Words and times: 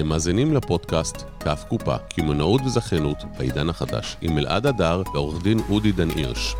אתם 0.00 0.08
מאזינים 0.08 0.54
לפודקאסט 0.54 1.16
כף 1.40 1.64
קופה, 1.68 1.98
קמעונאות 1.98 2.60
וזכיינות 2.64 3.16
בעידן 3.38 3.68
החדש, 3.68 4.16
עם 4.20 4.38
אלעד 4.38 4.66
הדר 4.66 5.02
ועורך 5.14 5.42
דין 5.42 5.58
אודי 5.70 5.92
דן 5.92 6.10
הירש. 6.10 6.54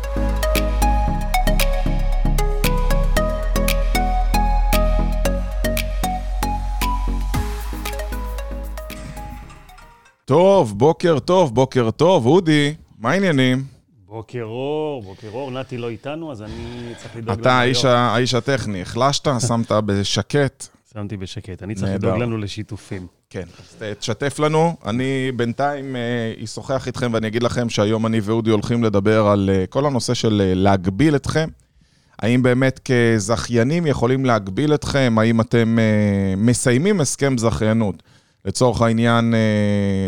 טוב, 10.25 10.77
בוקר 10.77 11.19
טוב, 11.19 11.55
בוקר 11.55 11.91
טוב, 11.91 12.25
אודי, 12.25 12.73
מה 12.99 13.11
העניינים? 13.11 13.63
בוקר 14.05 14.43
אור, 14.43 15.03
בוקר 15.03 15.29
אור, 15.33 15.51
נתי 15.51 15.77
לא 15.77 15.89
איתנו, 15.89 16.31
אז 16.31 16.41
אני 16.41 16.93
צריך 16.97 17.15
לדאוג 17.15 17.39
אתה 17.39 17.59
האיש 18.13 18.33
הטכני, 18.33 18.81
החלשת, 18.81 19.27
שמת 19.47 19.71
בשקט. 19.71 20.67
שמתי 20.93 21.17
בשקט, 21.17 21.63
אני 21.63 21.75
צריך. 21.75 21.91
לדאוג 21.91 22.17
לנו 22.17 22.37
לשיתופים. 22.37 23.07
כן, 23.29 23.43
אז 23.59 23.83
תשתף 23.99 24.39
לנו. 24.39 24.75
אני 24.85 25.31
בינתיים 25.35 25.95
אה, 25.95 26.33
אשוחח 26.43 26.87
איתכם 26.87 27.13
ואני 27.13 27.27
אגיד 27.27 27.43
לכם 27.43 27.69
שהיום 27.69 28.05
אני 28.05 28.19
ואודי 28.19 28.49
הולכים 28.49 28.83
לדבר 28.83 29.27
על 29.27 29.49
אה, 29.53 29.65
כל 29.67 29.85
הנושא 29.85 30.13
של 30.13 30.41
אה, 30.45 30.53
להגביל 30.55 31.15
אתכם. 31.15 31.49
האם 32.19 32.43
באמת 32.43 32.79
כזכיינים 32.85 33.87
יכולים 33.87 34.25
להגביל 34.25 34.73
אתכם? 34.73 35.15
האם 35.19 35.41
אתם 35.41 35.77
מסיימים 36.37 37.01
הסכם 37.01 37.37
זכיינות? 37.37 38.03
לצורך 38.45 38.81
העניין, 38.81 39.33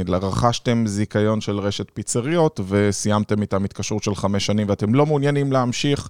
רכשתם 0.08 0.88
זיכיון 0.88 1.42
של 1.42 1.60
רשת 1.60 1.88
פיצריות 1.94 2.60
וסיימתם 2.68 3.42
איתם 3.42 3.64
התקשרות 3.64 4.04
של 4.04 4.16
חמש 4.16 4.46
שנים 4.46 4.70
ואתם 4.70 4.96
לא 4.96 5.06
מעוניינים 5.06 5.52
להמשיך, 5.52 6.10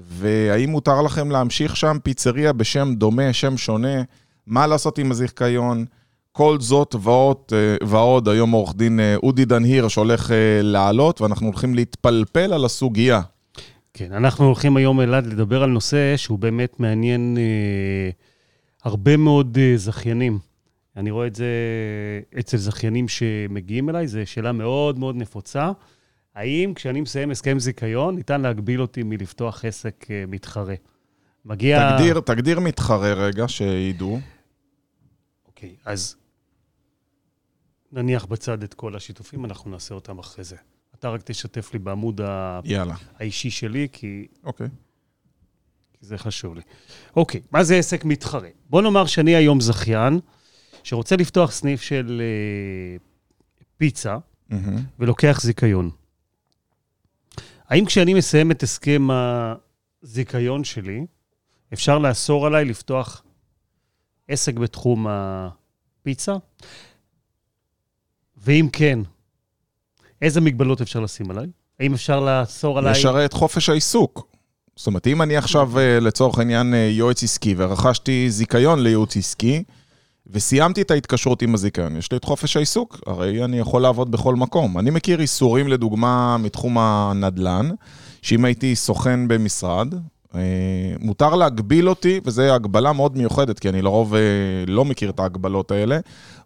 והאם 0.00 0.70
מותר 0.70 1.02
לכם 1.02 1.30
להמשיך 1.30 1.76
שם 1.76 1.96
פיצריה 2.02 2.52
בשם 2.52 2.94
דומה, 2.94 3.32
שם 3.32 3.56
שונה? 3.56 4.02
מה 4.46 4.66
לעשות 4.66 4.98
עם 4.98 5.10
הזיכיון? 5.10 5.84
כל 6.32 6.60
זאת 6.60 6.94
ועוד, 7.02 7.36
אה, 7.52 7.76
ועוד 7.88 8.28
היום 8.28 8.50
עורך 8.50 8.76
דין 8.76 9.00
אה, 9.00 9.16
אודי 9.22 9.44
דן 9.44 9.64
הירש 9.64 9.96
הולך 9.96 10.30
אה, 10.30 10.60
לעלות, 10.62 11.20
ואנחנו 11.20 11.46
הולכים 11.46 11.74
להתפלפל 11.74 12.52
על 12.52 12.64
הסוגיה. 12.64 13.20
כן, 13.94 14.12
אנחנו 14.12 14.46
הולכים 14.46 14.76
היום, 14.76 15.00
אלעד, 15.00 15.26
לדבר 15.26 15.62
על 15.62 15.70
נושא 15.70 16.16
שהוא 16.16 16.38
באמת 16.38 16.80
מעניין 16.80 17.36
אה, 17.38 18.10
הרבה 18.84 19.16
מאוד 19.16 19.58
אה, 19.60 19.72
זכיינים. 19.76 20.38
אני 20.96 21.10
רואה 21.10 21.26
את 21.26 21.34
זה 21.34 21.46
אצל 22.38 22.56
זכיינים 22.56 23.08
שמגיעים 23.08 23.90
אליי, 23.90 24.08
זו 24.08 24.20
שאלה 24.24 24.52
מאוד 24.52 24.98
מאוד 24.98 25.16
נפוצה. 25.16 25.70
האם 26.36 26.74
כשאני 26.74 27.00
מסיים 27.00 27.30
הסכם 27.30 27.58
זיכיון, 27.58 28.16
ניתן 28.16 28.40
להגביל 28.40 28.82
אותי 28.82 29.02
מלפתוח 29.02 29.64
עסק 29.64 30.06
אה, 30.10 30.24
מתחרה? 30.28 30.74
מגיע... 31.44 31.90
תגדיר, 31.96 32.20
תגדיר 32.20 32.60
מתחרה 32.60 33.12
רגע, 33.12 33.48
שידעו. 33.48 34.20
אוקיי, 35.46 35.76
אז 35.84 36.16
נניח 37.92 38.24
בצד 38.24 38.62
את 38.62 38.74
כל 38.74 38.96
השיתופים, 38.96 39.44
אנחנו 39.44 39.70
נעשה 39.70 39.94
אותם 39.94 40.18
אחרי 40.18 40.44
זה. 40.44 40.56
אתה 40.94 41.08
רק 41.08 41.20
תשתף 41.24 41.72
לי 41.72 41.78
בעמוד 41.78 42.20
ה- 42.20 42.60
יאללה, 42.64 42.94
האישי 43.18 43.50
שלי, 43.50 43.88
כי, 43.92 44.26
אוקיי. 44.44 44.68
כי 45.92 46.06
זה 46.06 46.18
חשוב 46.18 46.54
לי. 46.54 46.62
אוקיי, 47.16 47.40
מה 47.50 47.64
זה 47.64 47.76
עסק 47.76 48.04
מתחרה? 48.04 48.48
בוא 48.70 48.82
נאמר 48.82 49.06
שאני 49.06 49.36
היום 49.36 49.60
זכיין, 49.60 50.20
שרוצה 50.82 51.16
לפתוח 51.16 51.50
סניף 51.52 51.82
של 51.82 52.22
אה, 52.24 52.96
פיצה, 53.76 54.16
מהמם. 54.48 54.82
ולוקח 54.98 55.40
זיכיון. 55.42 55.90
האם 57.68 57.84
כשאני 57.84 58.14
מסיים 58.14 58.50
את 58.50 58.62
הסכם 58.62 59.08
הזיכיון 60.02 60.64
שלי, 60.64 61.06
אפשר 61.72 61.98
לאסור 61.98 62.46
עליי 62.46 62.64
לפתוח 62.64 63.22
עסק 64.28 64.54
בתחום 64.54 65.06
הפיצה? 65.08 66.36
ואם 68.36 68.68
כן, 68.72 68.98
איזה 70.22 70.40
מגבלות 70.40 70.80
אפשר 70.80 71.00
לשים 71.00 71.30
עליי? 71.30 71.46
האם 71.80 71.94
אפשר 71.94 72.20
לאסור 72.20 72.78
עליי... 72.78 72.92
את 73.24 73.32
חופש 73.32 73.68
העיסוק. 73.68 74.26
זאת 74.76 74.86
אומרת, 74.86 75.06
אם 75.06 75.22
אני 75.22 75.36
עכשיו, 75.36 75.78
אה, 75.78 76.00
לצורך 76.00 76.38
העניין, 76.38 76.74
אה, 76.74 76.88
יועץ 76.92 77.22
עסקי, 77.22 77.54
ורכשתי 77.56 78.30
זיכיון 78.30 78.82
לייעוץ 78.82 79.16
עסקי, 79.16 79.64
וסיימתי 80.30 80.82
את 80.82 80.90
ההתקשרות 80.90 81.42
עם 81.42 81.54
הזיכיון, 81.54 81.96
יש 81.96 82.12
לי 82.12 82.16
את 82.16 82.24
חופש 82.24 82.56
העיסוק, 82.56 83.00
הרי 83.06 83.44
אני 83.44 83.58
יכול 83.58 83.82
לעבוד 83.82 84.10
בכל 84.10 84.34
מקום. 84.34 84.78
אני 84.78 84.90
מכיר 84.90 85.20
איסורים, 85.20 85.68
לדוגמה, 85.68 86.36
מתחום 86.38 86.78
הנדל"ן, 86.78 87.70
שאם 88.22 88.44
הייתי 88.44 88.76
סוכן 88.76 89.28
במשרד, 89.28 89.94
אה, 90.34 90.40
מותר 91.00 91.34
להגביל 91.34 91.88
אותי, 91.88 92.20
וזו 92.24 92.42
הגבלה 92.42 92.92
מאוד 92.92 93.16
מיוחדת, 93.16 93.58
כי 93.58 93.68
אני 93.68 93.82
לרוב 93.82 94.14
אה, 94.14 94.20
לא 94.66 94.84
מכיר 94.84 95.10
את 95.10 95.20
ההגבלות 95.20 95.70
האלה, 95.70 95.98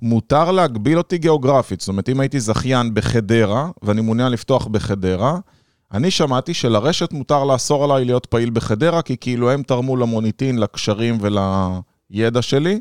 מותר 0.02 0.50
להגביל 0.50 0.98
אותי 0.98 1.18
גיאוגרפית. 1.18 1.80
זאת 1.80 1.88
אומרת, 1.88 2.08
אם 2.08 2.20
הייתי 2.20 2.40
זכיין 2.40 2.94
בחדרה, 2.94 3.70
ואני 3.82 4.00
מעוניין 4.00 4.32
לפתוח 4.32 4.66
בחדרה, 4.66 5.38
אני 5.92 6.10
שמעתי 6.10 6.54
שלרשת 6.54 7.12
מותר 7.12 7.44
לאסור 7.44 7.84
עליי 7.84 8.04
להיות 8.04 8.26
פעיל 8.26 8.50
בחדרה, 8.50 9.02
כי 9.02 9.16
כאילו 9.20 9.50
הם 9.50 9.62
תרמו 9.62 9.96
למוניטין, 9.96 10.58
לקשרים 10.58 11.18
ולידע 11.20 12.42
שלי, 12.42 12.80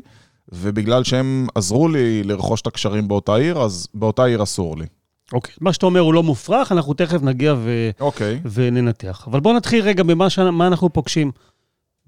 ובגלל 0.52 1.04
שהם 1.04 1.46
עזרו 1.54 1.88
לי 1.88 2.22
לרכוש 2.22 2.60
את 2.60 2.66
הקשרים 2.66 3.08
באותה 3.08 3.34
עיר, 3.34 3.58
אז 3.58 3.88
באותה 3.94 4.24
עיר 4.24 4.42
אסור 4.42 4.76
לי. 4.76 4.86
אוקיי, 5.32 5.54
מה 5.60 5.72
שאתה 5.72 5.86
אומר 5.86 6.00
הוא 6.00 6.14
לא 6.14 6.22
מופרך, 6.22 6.72
אנחנו 6.72 6.94
תכף 6.94 7.22
נגיע 7.22 7.54
ו... 7.58 7.90
אוקיי. 8.00 8.40
וננתח. 8.52 9.24
אבל 9.30 9.40
בואו 9.40 9.56
נתחיל 9.56 9.84
רגע 9.84 10.02
במה 10.02 10.30
ש... 10.30 10.38
אנחנו 10.38 10.92
פוגשים. 10.92 11.30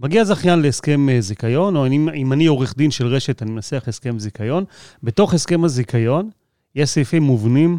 מגיע 0.00 0.24
זכיין 0.24 0.58
להסכם 0.58 1.08
אה, 1.08 1.20
זיכיון, 1.20 1.76
או 1.76 1.86
אם, 1.86 2.08
אם 2.08 2.32
אני 2.32 2.46
עורך 2.46 2.76
דין 2.76 2.90
של 2.90 3.06
רשת, 3.06 3.42
אני 3.42 3.50
מנסח 3.50 3.84
הסכם 3.86 4.18
זיכיון. 4.18 4.64
בתוך 5.02 5.34
הסכם 5.34 5.64
הזיכיון 5.64 6.30
יש 6.74 6.90
סעיפים 6.90 7.22
מובנים, 7.22 7.78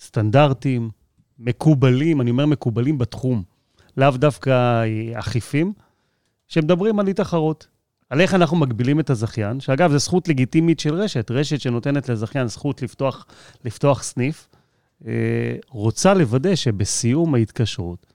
סטנדרטיים, 0.00 0.90
מקובלים, 1.38 2.20
אני 2.20 2.30
אומר 2.30 2.46
מקובלים 2.46 2.98
בתחום, 2.98 3.42
לאו 3.96 4.10
דווקא 4.10 4.50
אה, 4.50 5.18
אכיפים, 5.18 5.72
שמדברים 6.48 6.98
על 6.98 7.08
אי-תחרות. 7.08 7.66
על 8.10 8.20
איך 8.20 8.34
אנחנו 8.34 8.56
מגבילים 8.56 9.00
את 9.00 9.10
הזכיין, 9.10 9.60
שאגב, 9.60 9.90
זו 9.92 9.98
זכות 9.98 10.28
לגיטימית 10.28 10.80
של 10.80 10.94
רשת, 10.94 11.30
רשת 11.30 11.60
שנותנת 11.60 12.08
לזכיין 12.08 12.46
זכות 12.46 12.82
לפתוח, 12.82 13.26
לפתוח 13.64 14.02
סניף, 14.02 14.48
אה, 15.06 15.12
רוצה 15.68 16.14
לוודא 16.14 16.54
שבסיום 16.54 17.34
ההתקשרות, 17.34 18.06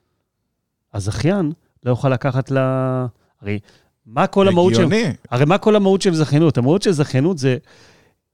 הזכיין 0.94 1.52
לא 1.84 1.90
יוכל 1.90 2.08
לקחת 2.08 2.50
לה... 2.50 3.06
הרי 3.40 3.58
מה 4.06 4.26
כל 4.26 4.48
המהות 4.48 4.74
של... 4.74 4.84
הגיוני. 4.84 5.12
הרי 5.30 5.44
מה 5.44 5.58
כל 5.58 5.76
המהות 5.76 6.02
של 6.02 6.14
זכיינות? 6.14 6.58
המהות 6.58 6.82
של 6.82 6.92
זכיינות 6.92 7.38
זה 7.38 7.56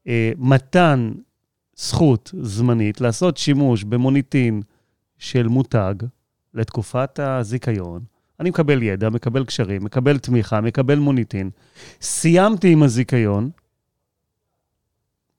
אה, 0.08 0.32
מתן 0.38 1.12
זכות 1.76 2.34
זמנית 2.42 3.00
לעשות 3.00 3.36
שימוש 3.36 3.84
במוניטין 3.84 4.62
של 5.18 5.48
מותג 5.48 5.94
לתקופת 6.54 7.18
הזיכיון. 7.22 8.00
אני 8.40 8.50
מקבל 8.50 8.82
ידע, 8.82 9.10
מקבל 9.10 9.44
קשרים, 9.44 9.84
מקבל 9.84 10.18
תמיכה, 10.18 10.60
מקבל 10.60 10.98
מוניטין. 10.98 11.50
סיימתי 12.00 12.72
עם 12.72 12.82
הזיכיון, 12.82 13.50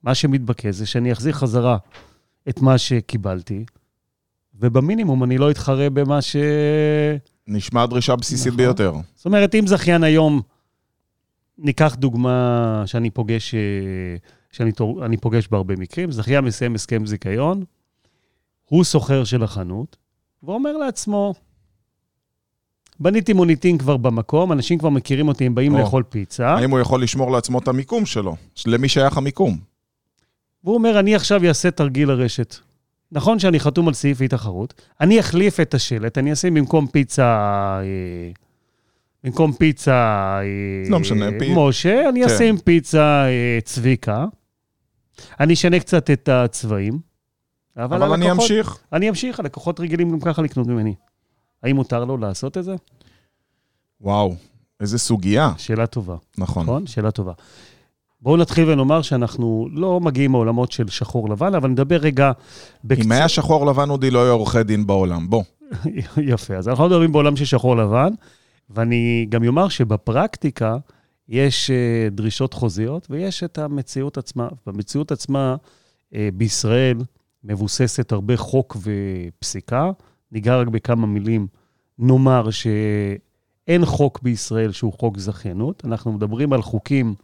מה 0.03 0.15
שמתבקש 0.15 0.75
זה 0.75 0.85
שאני 0.85 1.11
אחזיר 1.11 1.33
חזרה 1.33 1.77
את 2.49 2.61
מה 2.61 2.77
שקיבלתי, 2.77 3.65
ובמינימום 4.59 5.23
אני 5.23 5.37
לא 5.37 5.51
אתחרה 5.51 5.89
במה 5.89 6.21
ש... 6.21 6.35
נשמע 7.47 7.85
דרישה 7.85 8.15
בסיסית 8.15 8.47
נכון. 8.47 8.57
ביותר. 8.57 8.93
זאת 9.15 9.25
אומרת, 9.25 9.55
אם 9.55 9.67
זכיין 9.67 10.03
היום, 10.03 10.41
ניקח 11.57 11.95
דוגמה 11.95 12.83
שאני 12.85 13.09
פוגש, 13.09 13.55
אה, 13.55 13.59
שאני 14.51 15.17
פוגש 15.17 15.47
בהרבה 15.47 15.75
מקרים, 15.75 16.11
זכיין 16.11 16.45
מסיים 16.45 16.75
הסכם 16.75 17.05
זיכיון, 17.05 17.63
הוא 18.65 18.83
סוחר 18.83 19.23
של 19.23 19.43
החנות, 19.43 19.97
ואומר 20.43 20.77
לעצמו, 20.77 21.33
בניתי 22.99 23.33
מוניטין 23.33 23.77
כבר 23.77 23.97
במקום, 23.97 24.51
אנשים 24.51 24.77
כבר 24.79 24.89
מכירים 24.89 25.27
אותי, 25.27 25.45
הם 25.45 25.55
באים 25.55 25.73
או. 25.73 25.79
לאכול 25.79 26.03
פיצה, 26.03 26.49
האם 26.49 26.71
הוא 26.71 26.79
יכול 26.79 27.03
לשמור 27.03 27.31
לעצמו 27.31 27.59
את 27.59 27.67
המיקום 27.67 28.05
שלו? 28.05 28.35
למי 28.67 28.89
שייך 28.89 29.17
המיקום? 29.17 29.57
והוא 30.63 30.75
אומר, 30.75 30.99
אני 30.99 31.15
עכשיו 31.15 31.45
אעשה 31.47 31.71
תרגיל 31.71 32.07
לרשת. 32.07 32.55
נכון 33.11 33.39
שאני 33.39 33.59
חתום 33.59 33.87
על 33.87 33.93
סעיף 33.93 34.21
אי-תחרות, 34.21 34.73
אני 35.01 35.19
אחליף 35.19 35.59
את 35.59 35.73
השלט, 35.73 36.17
אני 36.17 36.33
אשים 36.33 36.53
במקום 36.53 36.87
פיצה... 36.87 37.23
אה, 37.83 38.31
במקום 39.23 39.53
פיצה... 39.53 39.93
אה, 40.41 40.89
לא 40.89 40.99
משנה, 40.99 41.25
פי- 41.39 41.53
משה, 41.55 42.09
אני 42.09 42.19
כן. 42.21 42.25
אשים 42.25 42.57
פיצה 42.57 43.25
אה, 43.27 43.59
צביקה. 43.63 44.25
אני 45.39 45.53
אשנה 45.53 45.79
קצת 45.79 46.09
את 46.11 46.29
הצבעים. 46.29 46.99
אבל 47.77 48.03
אני 48.13 48.25
הלקוחות- 48.29 48.41
אמשיך. 48.43 48.77
אני 48.93 49.09
אמשיך, 49.09 49.39
הלקוחות 49.39 49.79
רגילים 49.79 50.09
גם 50.11 50.19
ככה 50.19 50.41
לקנות 50.41 50.67
ממני. 50.67 50.93
האם 51.63 51.75
מותר 51.75 52.05
לו 52.05 52.17
לעשות 52.17 52.57
את 52.57 52.63
זה? 52.63 52.75
וואו, 54.01 54.35
איזה 54.79 54.99
סוגיה. 54.99 55.53
שאלה 55.57 55.87
טובה, 55.87 56.15
נכון. 56.37 56.63
נכון? 56.63 56.87
שאלה 56.87 57.11
טובה. 57.11 57.33
בואו 58.21 58.37
נתחיל 58.37 58.69
ונאמר 58.69 59.01
שאנחנו 59.01 59.67
לא 59.71 59.99
מגיעים 59.99 60.31
מעולמות 60.31 60.71
של 60.71 60.87
שחור 60.87 61.29
לבן, 61.29 61.55
אבל 61.55 61.69
נדבר 61.69 61.97
רגע 61.97 62.31
אם 63.03 63.11
היה 63.11 63.27
שחור 63.27 63.65
לבן, 63.65 63.89
אודי 63.89 64.11
לא 64.11 64.23
היה 64.23 64.31
עורכי 64.31 64.63
דין 64.63 64.87
בעולם. 64.87 65.29
בוא. 65.29 65.43
יפה, 66.33 66.55
אז 66.55 66.67
אנחנו 66.67 66.85
מדברים 66.85 67.11
בעולם 67.11 67.35
של 67.35 67.45
שחור 67.45 67.77
לבן, 67.77 68.13
ואני 68.69 69.25
גם 69.29 69.47
אומר 69.47 69.69
שבפרקטיקה 69.69 70.77
יש 71.29 71.71
uh, 71.71 72.13
דרישות 72.13 72.53
חוזיות 72.53 73.07
ויש 73.09 73.43
את 73.43 73.57
המציאות 73.57 74.17
עצמה. 74.17 74.47
במציאות 74.65 75.11
עצמה, 75.11 75.55
uh, 76.13 76.15
בישראל 76.33 76.97
מבוססת 77.43 78.11
הרבה 78.11 78.37
חוק 78.37 78.77
ופסיקה. 78.77 79.91
ניגע 80.31 80.57
רק 80.57 80.67
בכמה 80.67 81.07
מילים. 81.07 81.47
נאמר 81.99 82.49
שאין 82.49 83.85
חוק 83.85 84.19
בישראל 84.21 84.71
שהוא 84.71 84.93
חוק 84.93 85.17
זכיינות. 85.17 85.85
אנחנו 85.85 86.11
מדברים 86.11 86.53
על 86.53 86.61
חוקים 86.61 87.15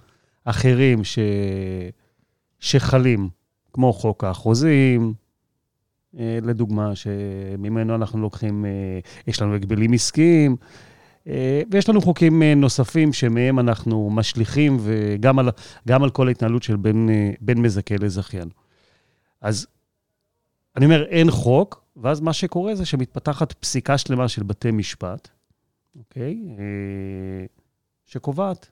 אחרים 0.46 1.04
ש... 1.04 1.20
שחלים, 2.60 3.30
כמו 3.74 3.94
חוק 3.94 4.24
החוזים, 4.24 5.14
אה, 6.20 6.40
לדוגמה, 6.42 6.96
שממנו 6.96 7.96
אנחנו 7.96 8.22
לוקחים, 8.22 8.66
אה, 8.66 9.00
יש 9.28 9.42
לנו 9.42 9.56
הגבלים 9.56 9.94
עסקיים, 9.94 10.56
אה, 11.28 11.62
ויש 11.72 11.90
לנו 11.90 12.02
חוקים 12.02 12.44
נוספים 12.44 13.14
שמהם 13.14 13.60
אנחנו 13.60 14.10
משליכים, 14.10 14.78
וגם 14.80 15.40
על, 15.40 15.50
על 15.90 16.10
כל 16.10 16.28
ההתנהלות 16.28 16.64
של 16.64 16.76
בין, 16.76 17.10
בין 17.42 17.62
מזכה 17.62 17.96
לזכיין. 18.00 18.50
אז 19.42 19.68
אני 20.76 20.86
אומר, 20.86 21.04
אין 21.04 21.32
חוק, 21.32 21.85
ואז 21.98 22.20
מה 22.20 22.34
שקורה 22.34 22.76
זה 22.76 22.86
שמתפתחת 22.86 23.52
פסיקה 23.54 23.98
שלמה 23.98 24.28
של 24.28 24.44
בתי 24.44 24.72
משפט, 24.72 25.30
אוקיי? 26.00 26.40
שקובעת, 28.06 28.70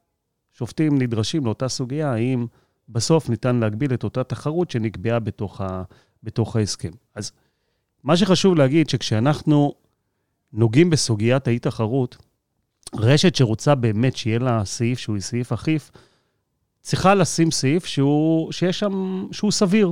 שופטים 0.52 1.02
נדרשים 1.02 1.46
לאותה 1.46 1.68
סוגיה, 1.68 2.14
האם 2.14 2.46
בסוף 2.90 3.30
ניתן 3.30 3.56
להגביל 3.56 3.94
את 3.94 4.04
אותה 4.04 4.24
תחרות 4.24 4.72
שנקבעה 4.72 5.20
בתוך, 5.20 5.62
ה, 5.62 5.84
בתוך 6.24 6.56
ההסכם. 6.56 6.92
אז 7.16 7.32
מה 8.04 8.18
שחשוב 8.18 8.56
להגיד, 8.56 8.90
שכשאנחנו 8.90 9.74
נוגעים 10.54 10.90
בסוגיית 10.90 11.48
האי-תחרות, 11.48 12.18
רשת 12.96 13.36
שרוצה 13.36 13.76
באמת 13.76 14.16
שיהיה 14.16 14.40
לה 14.40 14.66
סעיף 14.66 15.00
שהוא 15.00 15.20
סעיף 15.20 15.52
אכיף, 15.52 15.92
צריכה 16.82 17.16
לשים 17.16 17.52
סעיף 17.52 17.86
שהוא, 17.86 18.52
שיש 18.52 18.80
שם, 18.80 19.28
שהוא 19.32 19.52
סביר, 19.52 19.92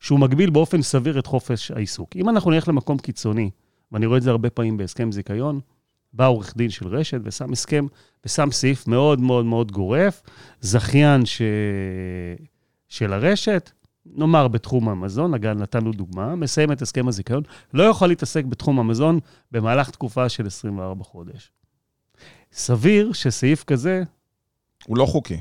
שהוא 0.00 0.18
מגביל 0.18 0.50
באופן 0.50 0.82
סביר 0.82 1.18
את 1.18 1.26
חופש 1.26 1.70
העיסוק. 1.70 2.16
אם 2.16 2.28
אנחנו 2.28 2.50
נלך 2.50 2.68
למקום 2.68 2.98
קיצוני, 2.98 3.50
ואני 3.92 4.06
רואה 4.06 4.18
את 4.18 4.22
זה 4.22 4.30
הרבה 4.30 4.50
פעמים 4.50 4.76
בהסכם 4.76 5.12
זיכיון, 5.12 5.60
בא 6.12 6.26
עורך 6.26 6.56
דין 6.56 6.70
של 6.70 6.88
רשת 6.88 7.20
ושם 7.24 7.52
הסכם, 7.52 7.86
ושם 8.24 8.48
סעיף 8.52 8.88
מאוד 8.88 9.20
מאוד 9.20 9.44
מאוד 9.44 9.72
גורף, 9.72 10.22
זכיין 10.60 11.26
ש... 11.26 11.42
של 12.88 13.12
הרשת, 13.12 13.70
נאמר 14.06 14.48
בתחום 14.48 14.88
המזון, 14.88 15.34
אגב, 15.34 15.58
נתנו 15.58 15.92
דוגמה, 15.92 16.34
מסיים 16.36 16.72
את 16.72 16.82
הסכם 16.82 17.08
הזיכיון, 17.08 17.42
לא 17.74 17.82
יכול 17.82 18.08
להתעסק 18.08 18.44
בתחום 18.44 18.78
המזון 18.78 19.20
במהלך 19.52 19.90
תקופה 19.90 20.28
של 20.28 20.46
24 20.46 21.04
חודש. 21.04 21.50
סביר 22.52 23.12
שסעיף 23.12 23.64
כזה... 23.64 24.02
הוא 24.86 24.96
לא 24.96 25.06
חוקי. 25.06 25.40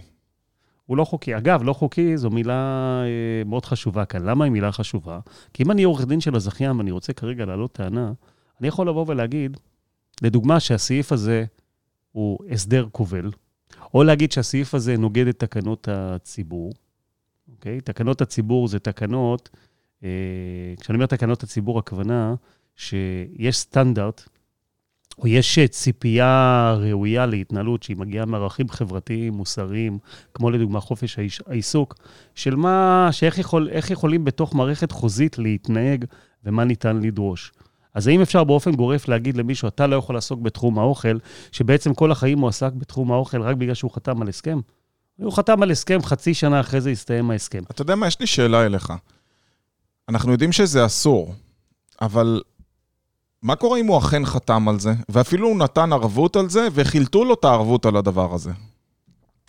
הוא 0.85 0.97
לא 0.97 1.05
חוקי. 1.05 1.37
אגב, 1.37 1.63
לא 1.63 1.73
חוקי 1.73 2.17
זו 2.17 2.29
מילה 2.29 3.01
אה, 3.03 3.43
מאוד 3.45 3.65
חשובה 3.65 4.05
כאן. 4.05 4.23
למה 4.23 4.45
היא 4.45 4.51
מילה 4.51 4.71
חשובה? 4.71 5.19
כי 5.53 5.63
אם 5.63 5.71
אני 5.71 5.83
עורך 5.83 6.05
דין 6.05 6.21
של 6.21 6.35
הזכיין 6.35 6.77
ואני 6.77 6.91
רוצה 6.91 7.13
כרגע 7.13 7.45
להעלות 7.45 7.71
טענה, 7.71 8.13
אני 8.59 8.67
יכול 8.67 8.89
לבוא 8.89 9.05
ולהגיד, 9.07 9.57
לדוגמה, 10.21 10.59
שהסעיף 10.59 11.11
הזה 11.11 11.45
הוא 12.11 12.39
הסדר 12.51 12.87
כובל, 12.91 13.31
או 13.93 14.03
להגיד 14.03 14.31
שהסעיף 14.31 14.73
הזה 14.73 14.97
נוגד 14.97 15.27
את 15.27 15.39
תקנות 15.39 15.87
הציבור, 15.91 16.73
אוקיי? 17.51 17.81
תקנות 17.81 18.21
הציבור 18.21 18.67
זה 18.67 18.79
תקנות, 18.79 19.49
אה, 20.03 20.09
כשאני 20.79 20.95
אומר 20.95 21.05
תקנות 21.05 21.43
הציבור, 21.43 21.79
הכוונה 21.79 22.35
שיש 22.75 23.57
סטנדרט, 23.57 24.29
או 25.19 25.27
יש 25.27 25.59
ציפייה 25.59 26.75
ראויה 26.79 27.25
להתנהלות 27.25 27.83
שהיא 27.83 27.97
מגיעה 27.97 28.25
מערכים 28.25 28.69
חברתיים, 28.69 29.33
מוסריים, 29.33 29.97
כמו 30.33 30.49
לדוגמה 30.51 30.79
חופש 30.79 31.19
העיסוק, 31.47 31.95
של 32.35 32.55
מה, 32.55 33.09
שאיך 33.11 33.37
יכול, 33.37 33.69
יכולים 33.89 34.25
בתוך 34.25 34.55
מערכת 34.55 34.91
חוזית 34.91 35.37
להתנהג 35.37 36.05
ומה 36.43 36.63
ניתן 36.63 36.97
לדרוש. 36.97 37.51
אז 37.93 38.07
האם 38.07 38.21
אפשר 38.21 38.43
באופן 38.43 38.71
גורף 38.71 39.07
להגיד 39.07 39.37
למישהו, 39.37 39.67
אתה 39.67 39.87
לא 39.87 39.95
יכול 39.95 40.15
לעסוק 40.15 40.39
בתחום 40.39 40.79
האוכל, 40.79 41.17
שבעצם 41.51 41.93
כל 41.93 42.11
החיים 42.11 42.39
הוא 42.39 42.49
עסק 42.49 42.71
בתחום 42.73 43.11
האוכל 43.11 43.41
רק 43.41 43.55
בגלל 43.55 43.73
שהוא 43.73 43.91
חתם 43.91 44.21
על 44.21 44.29
הסכם? 44.29 44.59
הוא 45.17 45.33
חתם 45.33 45.63
על 45.63 45.71
הסכם, 45.71 46.01
חצי 46.03 46.33
שנה 46.33 46.59
אחרי 46.59 46.81
זה 46.81 46.89
הסתיים 46.89 47.31
ההסכם. 47.31 47.63
אתה 47.71 47.81
יודע 47.81 47.95
מה, 47.95 48.07
יש 48.07 48.19
לי 48.19 48.27
שאלה 48.27 48.65
אליך. 48.65 48.93
אנחנו 50.09 50.31
יודעים 50.31 50.51
שזה 50.51 50.85
אסור, 50.85 51.33
אבל 52.01 52.41
מה 53.45 53.55
קורה 53.55 53.79
אם 53.79 53.85
הוא 53.85 53.97
אכן 53.97 54.25
חתם 54.25 54.69
על 54.69 54.79
זה, 54.79 54.93
ואפילו 55.09 55.47
הוא 55.47 55.57
נתן 55.57 55.93
ערבות 55.93 56.35
על 56.35 56.49
זה, 56.49 56.67
וחילטו 56.73 57.25
לו 57.25 57.33
את 57.33 57.45
הערבות 57.45 57.85
על 57.85 57.97
הדבר 57.97 58.33
הזה? 58.33 58.51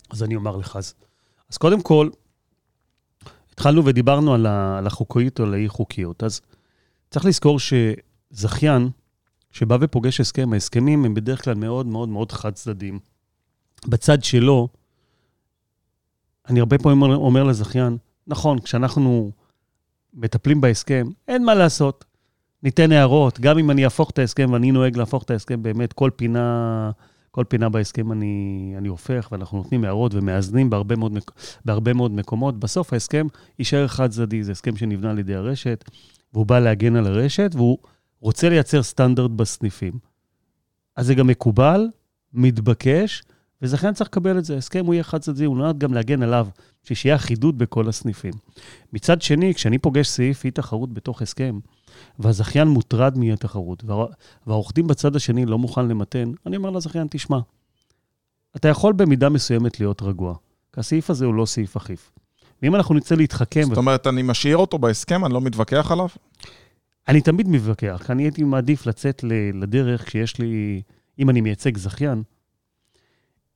אז 0.09 0.23
אני 0.23 0.35
אומר 0.35 0.57
לך, 0.57 0.75
אז, 0.75 0.93
אז 1.51 1.57
קודם 1.57 1.81
כל, 1.81 2.09
התחלנו 3.53 3.85
ודיברנו 3.85 4.33
על, 4.33 4.45
ה, 4.45 4.77
על 4.77 4.87
החוקיות 4.87 5.39
או 5.39 5.45
על 5.45 5.53
האי-חוקיות. 5.53 6.23
אז 6.23 6.41
צריך 7.09 7.25
לזכור 7.25 7.57
שזכיין 7.59 8.89
שבא 9.51 9.77
ופוגש 9.81 10.19
הסכם, 10.19 10.53
ההסכמים 10.53 11.05
הם 11.05 11.13
בדרך 11.13 11.43
כלל 11.43 11.53
מאוד 11.53 11.85
מאוד 11.85 12.09
מאוד 12.09 12.31
חד-צדדיים. 12.31 12.99
בצד 13.87 14.23
שלו, 14.23 14.67
אני 16.49 16.59
הרבה 16.59 16.77
פעמים 16.77 17.01
אומר, 17.01 17.15
אומר 17.15 17.43
לזכיין, 17.43 17.97
נכון, 18.27 18.59
כשאנחנו 18.59 19.31
מטפלים 20.13 20.61
בהסכם, 20.61 21.07
אין 21.27 21.45
מה 21.45 21.55
לעשות. 21.55 22.05
ניתן 22.63 22.91
הערות, 22.91 23.39
גם 23.39 23.57
אם 23.57 23.71
אני 23.71 23.83
אהפוך 23.83 24.09
את 24.09 24.19
ההסכם, 24.19 24.49
ואני 24.51 24.71
נוהג 24.71 24.97
להפוך 24.97 25.23
את 25.23 25.31
ההסכם, 25.31 25.63
באמת, 25.63 25.93
כל 25.93 26.11
פינה, 26.15 26.91
כל 27.31 27.43
פינה 27.49 27.69
בהסכם 27.69 28.11
אני, 28.11 28.73
אני 28.77 28.87
הופך, 28.87 29.29
ואנחנו 29.31 29.57
נותנים 29.57 29.83
הערות 29.83 30.13
ומאזנים 30.15 30.69
בהרבה 30.69 30.95
מאוד, 30.95 31.17
בהרבה 31.65 31.93
מאוד 31.93 32.11
מקומות. 32.11 32.59
בסוף 32.59 32.93
ההסכם 32.93 33.27
יישאר 33.59 33.87
חד-צדדי, 33.87 34.43
זה 34.43 34.51
הסכם 34.51 34.75
שנבנה 34.75 35.11
על 35.11 35.19
ידי 35.19 35.35
הרשת, 35.35 35.83
והוא 36.33 36.45
בא 36.45 36.59
להגן 36.59 36.95
על 36.95 37.07
הרשת, 37.07 37.51
והוא 37.53 37.77
רוצה 38.21 38.49
לייצר 38.49 38.83
סטנדרט 38.83 39.31
בסניפים. 39.31 39.93
אז 40.95 41.05
זה 41.05 41.15
גם 41.15 41.27
מקובל, 41.27 41.87
מתבקש, 42.33 43.23
וזכיין 43.61 43.93
צריך 43.93 44.09
לקבל 44.09 44.37
את 44.37 44.45
זה. 44.45 44.57
הסכם 44.57 44.85
הוא 44.85 44.93
יהיה 44.93 45.03
חד-צדדי, 45.03 45.45
הוא 45.45 45.57
נועד 45.57 45.79
גם 45.79 45.93
להגן 45.93 46.23
עליו, 46.23 46.47
שיהיה 46.83 47.15
אחידות 47.15 47.57
בכל 47.57 47.89
הסניפים. 47.89 48.33
מצד 48.93 49.21
שני, 49.21 49.53
כשאני 49.53 49.77
פוגש 49.77 50.07
סעיף 50.07 50.45
אי-תחרות 50.45 50.93
בתוך 50.93 51.21
הסכם, 51.21 51.59
והזכיין 52.19 52.67
מוטרד 52.67 53.17
מאי-תחרות, 53.17 53.83
וה... 53.83 54.05
והעורך 54.47 54.71
דין 54.73 54.87
בצד 54.87 55.15
השני 55.15 55.45
לא 55.45 55.57
מוכן 55.57 55.87
למתן, 55.87 56.31
אני 56.45 56.57
אומר 56.57 56.69
לזכיין, 56.69 57.07
תשמע, 57.09 57.39
אתה 58.55 58.67
יכול 58.67 58.93
במידה 58.93 59.29
מסוימת 59.29 59.79
להיות 59.79 60.01
רגוע, 60.01 60.35
כי 60.73 60.79
הסעיף 60.79 61.09
הזה 61.09 61.25
הוא 61.25 61.33
לא 61.33 61.45
סעיף 61.45 61.75
אכיף. 61.75 62.11
ואם 62.61 62.75
אנחנו 62.75 62.95
נצא 62.95 63.15
להתחכם... 63.15 63.63
זאת 63.63 63.77
אומרת, 63.77 64.07
אני 64.07 64.21
משאיר 64.21 64.57
אותו 64.57 64.77
בהסכם, 64.77 65.25
אני 65.25 65.33
לא 65.33 65.41
מתווכח 65.41 65.91
עליו? 65.91 66.07
אני 67.07 67.21
תמיד 67.21 67.47
מתווכח, 67.47 68.11
אני 68.11 68.23
הייתי 68.23 68.43
מעדיף 68.43 68.85
לצאת 68.85 69.23
לדרך 69.53 70.05
כשיש 70.05 70.39
לי, 70.39 70.81
אם 71.19 71.29
אני 71.29 71.41
מייצג 71.41 71.77
זכיין, 71.77 72.23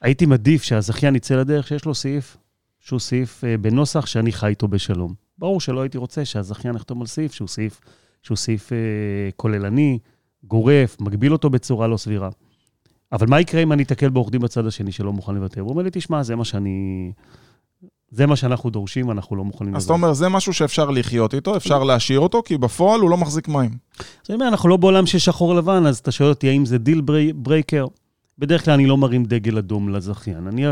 הייתי 0.01 0.25
מעדיף 0.25 0.63
שהזכיין 0.63 1.15
יצא 1.15 1.35
לדרך 1.35 1.67
שיש 1.67 1.85
לו 1.85 1.95
סעיף 1.95 2.37
שהוא 2.79 2.99
סעיף 2.99 3.43
אה, 3.43 3.57
בנוסח 3.57 4.05
שאני 4.05 4.31
חי 4.31 4.47
איתו 4.47 4.67
בשלום. 4.67 5.13
ברור 5.37 5.61
שלא 5.61 5.81
הייתי 5.81 5.97
רוצה 5.97 6.25
שהזכיין 6.25 6.75
יחתום 6.75 7.01
על 7.01 7.07
סעיף 7.07 7.33
שהוא 7.33 7.47
סעיף, 7.47 7.81
שהוא 8.23 8.37
סעיף 8.37 8.73
אה, 8.73 8.77
כוללני, 9.35 9.99
גורף, 10.43 10.97
מגביל 11.01 11.31
אותו 11.31 11.49
בצורה 11.49 11.87
לא 11.87 11.97
סבירה. 11.97 12.29
אבל 13.11 13.27
מה 13.27 13.39
יקרה 13.41 13.61
אם 13.61 13.71
אני 13.71 13.83
אתקל 13.83 14.09
בעורך 14.09 14.31
דין 14.31 14.41
בצד 14.41 14.67
השני 14.67 14.91
שלא 14.91 15.13
מוכן 15.13 15.35
לוותר? 15.35 15.61
הוא 15.61 15.69
אומר 15.69 15.83
לי, 15.83 15.89
תשמע, 15.91 16.23
זה 16.23 16.35
מה 16.35 16.45
שאני... 16.45 17.11
זה 18.11 18.25
מה 18.25 18.35
שאנחנו 18.35 18.69
דורשים, 18.69 19.07
ואנחנו 19.07 19.35
לא 19.35 19.43
מוכנים 19.43 19.69
לזה. 19.69 19.77
אז 19.77 19.83
אתה 19.83 19.93
אומר, 19.93 20.13
זה 20.13 20.29
משהו 20.29 20.53
שאפשר 20.53 20.89
לחיות 20.89 21.33
איתו, 21.33 21.57
אפשר 21.57 21.83
להשאיר 21.83 22.19
אותו, 22.19 22.41
כי 22.45 22.57
בפועל 22.57 23.01
הוא 23.01 23.09
לא 23.09 23.17
מחזיק 23.17 23.47
מים. 23.47 23.71
אז 23.99 24.05
אני 24.29 24.35
אומר, 24.35 24.47
אנחנו 24.47 24.69
לא 24.69 24.77
בעולם 24.77 25.05
של 25.05 25.19
שחור 25.19 25.55
לבן, 25.55 25.85
אז 25.85 25.97
אתה 25.97 26.11
שואל 26.11 26.29
אותי 26.29 26.49
האם 26.49 26.65
זה 26.65 26.77
deal 26.77 27.01
breaker. 27.35 27.85
בדרך 28.39 28.65
כלל 28.65 28.73
אני 28.73 28.85
לא 28.85 28.97
מרים 28.97 29.25
דגל 29.25 29.57
אדום 29.57 29.89
לזכיין. 29.89 30.47
אני, 30.47 30.65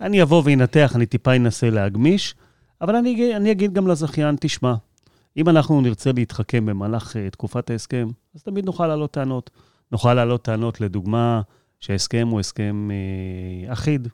אני 0.00 0.22
אבוא 0.22 0.42
ואנתח, 0.44 0.92
אני 0.96 1.06
טיפה 1.06 1.36
אנסה 1.36 1.70
להגמיש, 1.70 2.34
אבל 2.80 2.96
אני, 2.96 3.36
אני 3.36 3.50
אגיד 3.50 3.72
גם 3.72 3.88
לזכיין, 3.88 4.36
תשמע, 4.40 4.74
אם 5.36 5.48
אנחנו 5.48 5.80
נרצה 5.80 6.10
להתחכם 6.12 6.66
במהלך 6.66 7.16
uh, 7.16 7.30
תקופת 7.30 7.70
ההסכם, 7.70 8.08
אז 8.34 8.42
תמיד 8.42 8.64
נוכל 8.64 8.86
להעלות 8.86 9.10
טענות. 9.10 9.50
נוכל 9.92 10.14
להעלות 10.14 10.42
טענות, 10.42 10.80
לדוגמה, 10.80 11.40
שההסכם 11.80 12.28
הוא 12.30 12.40
הסכם 12.40 12.90
uh, 12.90 13.72
אחיד, 13.72 14.08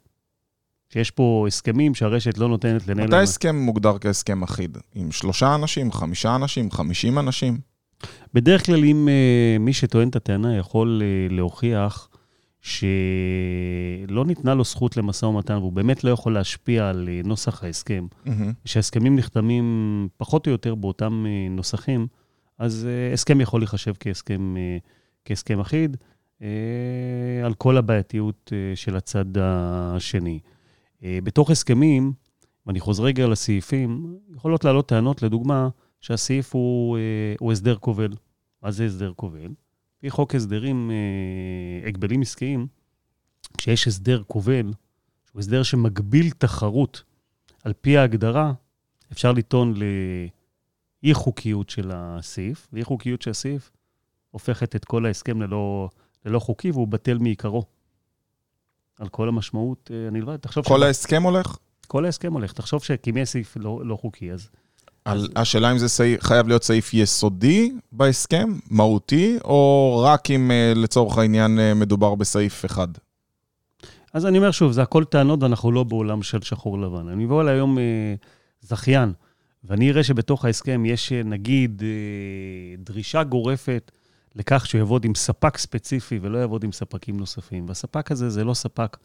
שיש 0.89 1.11
פה 1.11 1.45
הסכמים 1.47 1.95
שהרשת 1.95 2.39
לא 2.39 2.49
נותנת 2.49 2.89
לנהל... 2.89 3.07
מתי 3.07 3.17
הסכם 3.17 3.57
מוגדר 3.57 3.99
כהסכם 3.99 4.43
אחיד? 4.43 4.79
עם 4.95 5.13
שלושה 5.13 5.55
אנשים, 5.55 5.93
חמישה 5.93 6.37
אנשים, 6.37 6.71
חמישים 6.71 7.19
אנשים? 7.19 7.59
בדרך 8.35 8.67
כלל, 8.67 8.85
אם 8.85 9.09
uh, 9.09 9.63
מי 9.63 9.73
שטוען 9.73 10.09
את 10.09 10.17
הטענה 10.17 10.57
יכול 10.57 11.03
uh, 11.03 11.33
להוכיח 11.33 12.10
שלא 12.61 14.25
ניתנה 14.27 14.55
לו 14.55 14.65
זכות 14.65 14.97
למשא 14.97 15.27
ומתן, 15.27 15.57
והוא 15.57 15.73
באמת 15.73 16.05
לא 16.05 16.11
יכול 16.11 16.35
להשפיע 16.35 16.89
על 16.89 17.09
אה, 17.09 17.21
נוסח 17.25 17.65
ההסכם, 17.65 18.07
mm-hmm. 18.27 18.31
שההסכמים 18.65 19.17
נחתמים 19.17 20.09
פחות 20.17 20.47
או 20.47 20.53
יותר 20.53 20.75
באותם 20.75 21.27
אה, 21.27 21.49
נוסחים, 21.51 22.07
אז 22.59 22.87
אה, 22.91 23.13
הסכם 23.13 23.41
יכול 23.41 23.61
להיחשב 23.61 23.93
כהסכם, 24.01 24.55
כהסכם 25.25 25.61
אחיד, 25.61 25.97
על 27.45 27.55
כל 27.55 27.77
הבעייתיות 27.77 28.53
של 28.75 28.97
הצד 28.97 29.25
השני. 29.39 30.41
בתוך 31.03 31.51
הסכמים, 31.51 32.13
ואני 32.67 32.81
חוזר 32.81 33.05
רגע 33.05 33.27
לסעיפים, 33.27 34.17
יכולות 34.35 34.65
לעלות 34.65 34.89
טענות, 34.89 35.23
לדוגמה, 35.23 35.69
שהסעיף 36.01 36.55
הוא, 36.55 36.99
הוא 37.41 37.53
הסדר 37.53 37.77
כובל. 37.77 38.13
מה 38.63 38.71
זה 38.71 38.85
הסדר 38.87 39.13
כובל? 39.17 39.49
לפי 40.01 40.11
חוק 40.11 40.35
הסדרים, 40.35 40.91
אה, 40.91 41.89
הגבלים 41.89 42.23
עסקיים, 42.23 42.67
כשיש 43.59 43.89
הסדר 43.89 44.23
כובל, 44.27 44.73
שהוא 45.31 45.41
הסדר 45.41 45.63
שמגביל 45.63 46.31
תחרות 46.31 47.03
על 47.65 47.73
פי 47.81 47.99
ההגדרה, 47.99 48.53
אפשר 49.13 49.33
לטעון 49.33 49.75
לאי-חוקיות 51.03 51.71
של 51.71 51.91
הסעיף, 51.95 52.69
ואי-חוקיות 52.73 53.23
של 53.23 53.31
הסעיף 53.31 53.71
הופכת 54.31 54.77
את 54.77 54.85
כל 54.85 55.07
ההסכם 55.07 55.43
ללא, 55.43 55.89
ללא 56.25 56.39
חוקי, 56.39 56.71
והוא 56.71 56.89
בטל 56.89 57.19
מעיקרו. 57.19 57.65
על 59.01 59.09
כל 59.09 59.29
המשמעות 59.29 59.91
הנלווה. 60.09 60.39
תחשוב... 60.39 60.65
כל 60.65 60.83
ההסכם 60.83 61.23
הולך? 61.23 61.59
כל 61.87 62.05
ההסכם 62.05 62.33
הולך. 62.33 62.53
תחשוב 62.53 62.83
שאם 62.83 63.17
יש 63.17 63.29
סעיף 63.29 63.57
לא, 63.57 63.81
לא 63.85 63.97
חוקי, 63.97 64.33
אז... 64.33 64.51
על. 65.05 65.29
השאלה 65.37 65.73
אם 65.73 65.79
זה 65.79 65.89
סעיף, 65.89 66.23
חייב 66.23 66.49
להיות 66.49 66.65
סעיף 66.65 66.95
יסודי 66.95 67.73
בהסכם, 67.93 68.59
מהותי, 68.71 69.39
או 69.45 70.01
רק 70.05 70.31
אם 70.31 70.51
אה, 70.51 70.73
לצורך 70.77 71.19
העניין 71.19 71.59
אה, 71.59 71.75
מדובר 71.75 72.15
בסעיף 72.15 72.65
אחד? 72.65 72.89
אז 74.13 74.27
אני 74.27 74.39
אומר 74.39 74.51
שוב, 74.51 74.73
זה 74.73 74.83
הכל 74.83 75.05
טענות 75.05 75.43
ואנחנו 75.43 75.73
לא 75.73 75.85
בעולם 75.85 76.23
של 76.23 76.43
שחור 76.43 76.79
לבן. 76.79 77.09
אני 77.09 77.25
אבוא 77.25 77.43
אליי 77.43 77.55
היום 77.55 77.79
אה, 77.79 78.15
זכיין, 78.63 79.13
ואני 79.65 79.91
אראה 79.91 80.05
שבתוך 80.05 80.45
ההסכם 80.45 80.87
יש 80.87 81.13
אה, 81.13 81.23
נגיד 81.23 81.83
אה, 81.85 82.77
דרישה 82.79 83.23
גורפת 83.23 83.91
לכך 84.37 84.67
שהוא 84.67 84.79
יעבוד 84.79 85.05
עם 85.05 85.15
ספק 85.15 85.59
ספציפי 85.59 86.19
ולא 86.23 86.39
יעבוד 86.39 86.65
עם 86.65 86.73
ספקים 86.73 87.17
נוספים. 87.17 87.69
והספק 87.69 88.13
הזה 88.13 88.31
זה 88.31 88.45
לא 88.45 88.55
ספק 88.55 88.97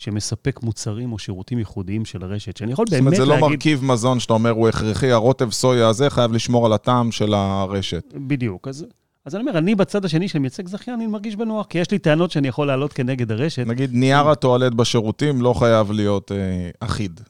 שמספק 0.00 0.62
מוצרים 0.62 1.12
או 1.12 1.18
שירותים 1.18 1.58
ייחודיים 1.58 2.04
של 2.04 2.24
הרשת, 2.24 2.56
שאני 2.56 2.72
יכול 2.72 2.84
באמת 2.90 3.02
להגיד... 3.04 3.18
זאת 3.18 3.26
אומרת, 3.26 3.38
זה 3.38 3.44
לא 3.44 3.50
מרכיב 3.50 3.84
מזון 3.84 4.20
שאתה 4.20 4.32
אומר, 4.32 4.50
הוא 4.50 4.68
הכרחי, 4.68 5.10
הרוטב 5.10 5.50
סויה 5.50 5.88
הזה 5.88 6.10
חייב 6.10 6.32
לשמור 6.32 6.66
על 6.66 6.72
הטעם 6.72 7.12
של 7.12 7.34
הרשת. 7.34 8.12
בדיוק. 8.14 8.68
אז, 8.68 8.86
אז 9.24 9.34
אני 9.34 9.42
אומר, 9.42 9.58
אני 9.58 9.74
בצד 9.74 10.04
השני 10.04 10.28
של 10.28 10.38
מייצג 10.38 10.68
זכיין, 10.68 10.96
אני 10.96 11.06
מרגיש 11.06 11.36
בנוח, 11.36 11.66
כי 11.66 11.78
יש 11.78 11.90
לי 11.90 11.98
טענות 11.98 12.30
שאני 12.30 12.48
יכול 12.48 12.66
להעלות 12.66 12.92
כנגד 12.92 13.32
הרשת. 13.32 13.66
נגיד, 13.66 13.90
נייר 13.92 14.28
הטואלט 14.28 14.72
בשירותים 14.72 15.42
לא 15.42 15.52
חייב 15.52 15.92
להיות 15.92 16.32
אה, 16.32 16.70
אחיד. 16.80 17.20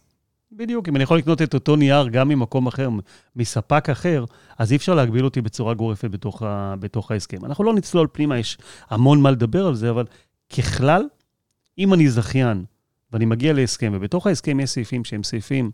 בדיוק, 0.52 0.88
אם 0.88 0.96
אני 0.96 1.04
יכול 1.04 1.18
לקנות 1.18 1.42
את 1.42 1.54
אותו 1.54 1.76
נייר 1.76 2.08
גם 2.08 2.28
ממקום 2.28 2.66
אחר, 2.66 2.88
מספק 3.36 3.90
אחר, 3.90 4.24
אז 4.58 4.72
אי 4.72 4.76
אפשר 4.76 4.94
להגביל 4.94 5.24
אותי 5.24 5.40
בצורה 5.40 5.74
גורפת 5.74 6.10
בתוך, 6.10 6.42
ה, 6.42 6.74
בתוך 6.80 7.10
ההסכם. 7.10 7.44
אנחנו 7.44 7.64
לא 7.64 7.74
נצלול 7.74 8.06
פנימה, 8.12 8.38
יש 8.38 8.58
המון 8.90 9.22
מה 9.22 9.30
לדבר 9.30 9.66
על 9.66 9.74
זה, 9.74 9.90
אבל 9.90 10.04
ככלל, 10.56 11.02
אם 11.78 11.94
אני 11.94 12.08
זכיין 12.10 12.64
ואני 13.12 13.24
מגיע 13.24 13.52
להסכם, 13.52 13.92
ובתוך 13.94 14.26
ההסכם 14.26 14.60
יש 14.60 14.70
סעיפים 14.70 15.04
שהם 15.04 15.22
סעיפים 15.22 15.70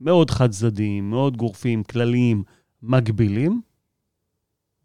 מאוד 0.00 0.30
חד-צדדיים, 0.30 1.10
מאוד 1.10 1.36
גורפים, 1.36 1.82
כלליים, 1.82 2.42
מגבילים, 2.82 3.60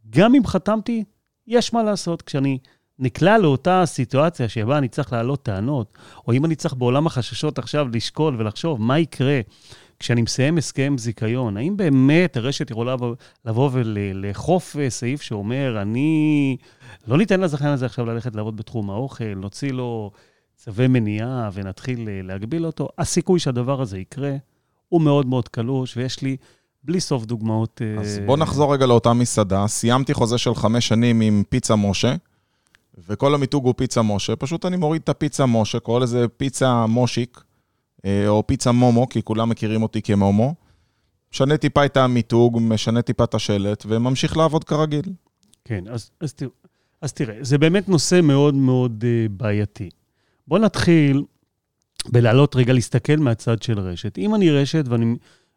גם 0.10 0.36
אם 0.36 0.45
חתמתי, 0.45 1.03
יש 1.48 1.74
מה 1.74 1.84
לעשות. 1.84 2.22
כשאני 2.22 2.57
נקלע 3.00 3.38
לאותה 3.38 3.81
סיטואציה 3.86 4.50
שבה 4.50 4.77
אני 4.77 4.88
צריך 4.88 5.13
להעלות 5.13 5.43
טענות, 5.43 5.98
או 6.27 6.34
אם 6.34 6.45
אני 6.45 6.55
צריך 6.55 6.74
בעולם 6.74 7.07
החששות 7.07 7.60
עכשיו 7.60 7.88
לשקול 7.88 8.36
ולחשוב 8.38 8.81
מה 8.81 9.00
יקרה 9.00 9.41
כשאני 10.00 10.22
מסיים 10.22 10.57
הסכם 10.57 10.95
זיכיון, 10.98 11.57
האם 11.57 11.77
באמת 11.77 12.38
הרשת 12.38 12.72
יכולה 12.72 12.95
לבוא 13.45 13.69
ולאכוף 13.74 14.77
אה, 14.77 14.89
סעיף 14.89 15.22
שאומר, 15.22 15.81
אני, 15.81 16.57
לא 17.07 17.17
ניתן 17.17 17.41
לזכיין 17.41 17.69
הזה 17.69 17.86
עכשיו 17.86 18.05
ללכת 18.05 18.36
לעבוד 18.36 18.57
בתחום 18.57 18.89
האוכל, 18.89 19.34
נוציא 19.36 19.72
לו 19.72 20.12
צווי 20.55 20.88
מניעה 20.88 21.50
ונתחיל 21.53 22.09
אה, 22.09 22.19
להגביל 22.24 22.65
אותו? 22.65 22.88
הסיכוי 22.97 23.39
שהדבר 23.39 23.81
הזה 23.81 24.00
יקרה 24.00 24.35
הוא 24.89 25.01
מאוד 25.01 25.25
מאוד 25.25 25.50
קלוש, 25.50 25.97
ויש 25.97 26.21
לי 26.21 26.38
בלי 26.83 27.00
סוף 27.00 27.25
דוגמאות. 27.25 27.81
אה, 27.81 28.01
אז 28.01 28.19
בוא 28.25 28.38
נחזור 28.38 28.74
רגע 28.74 28.85
לאותה 28.85 29.13
מסעדה. 29.13 29.67
סיימתי 29.67 30.13
חוזה 30.13 30.38
של 30.38 30.55
חמש 30.55 30.88
שנים 30.88 31.21
עם 31.21 31.43
פיצה 31.50 31.75
משה. 31.75 32.15
וכל 33.07 33.35
המיתוג 33.35 33.65
הוא 33.65 33.74
פיצה 33.77 34.01
משה, 34.01 34.35
פשוט 34.35 34.65
אני 34.65 34.77
מוריד 34.77 35.01
את 35.01 35.09
הפיצה 35.09 35.45
משה, 35.45 35.79
קורא 35.79 36.00
לזה 36.00 36.27
פיצה 36.27 36.85
מושיק, 36.85 37.43
אה, 38.05 38.27
או 38.27 38.47
פיצה 38.47 38.71
מומו, 38.71 39.09
כי 39.09 39.24
כולם 39.24 39.50
מכירים 39.50 39.83
אותי 39.83 40.01
כמומו. 40.01 40.55
משנה 41.33 41.57
טיפה 41.57 41.85
את 41.85 41.97
המיתוג, 41.97 42.57
משנה 42.62 43.01
טיפה 43.01 43.24
את 43.24 43.33
השלט, 43.33 43.83
וממשיך 43.88 44.38
לעבוד 44.38 44.63
כרגיל. 44.63 45.05
כן, 45.65 45.83
אז, 45.89 46.12
אז, 46.21 46.33
תראה, 46.33 46.51
אז 47.01 47.13
תראה, 47.13 47.38
זה 47.41 47.57
באמת 47.57 47.89
נושא 47.89 48.19
מאוד 48.24 48.53
מאוד 48.55 49.03
בעייתי. 49.31 49.89
בוא 50.47 50.59
נתחיל 50.59 51.23
בלעלות 52.11 52.55
רגע, 52.55 52.73
להסתכל 52.73 53.15
מהצד 53.15 53.61
של 53.61 53.79
רשת. 53.79 54.17
אם 54.17 54.35
אני 54.35 54.51
רשת 54.51 54.83
ואני, 54.87 55.15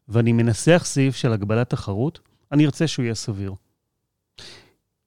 ואני 0.08 0.32
מנסח 0.32 0.82
סעיף 0.84 1.16
של 1.16 1.32
הגבלת 1.32 1.70
תחרות, 1.70 2.20
אני 2.52 2.64
ארצה 2.64 2.86
שהוא 2.86 3.02
יהיה 3.02 3.14
סביר. 3.14 3.54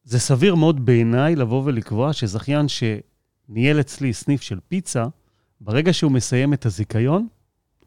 זה 0.03 0.19
סביר 0.19 0.55
מאוד 0.55 0.85
בעיניי 0.85 1.35
לבוא 1.35 1.63
ולקבוע 1.65 2.13
שזכיין 2.13 2.65
שניהל 2.67 3.79
אצלי 3.79 4.13
סניף 4.13 4.41
של 4.41 4.59
פיצה, 4.67 5.05
ברגע 5.61 5.93
שהוא 5.93 6.11
מסיים 6.11 6.53
את 6.53 6.65
הזיכיון, 6.65 7.27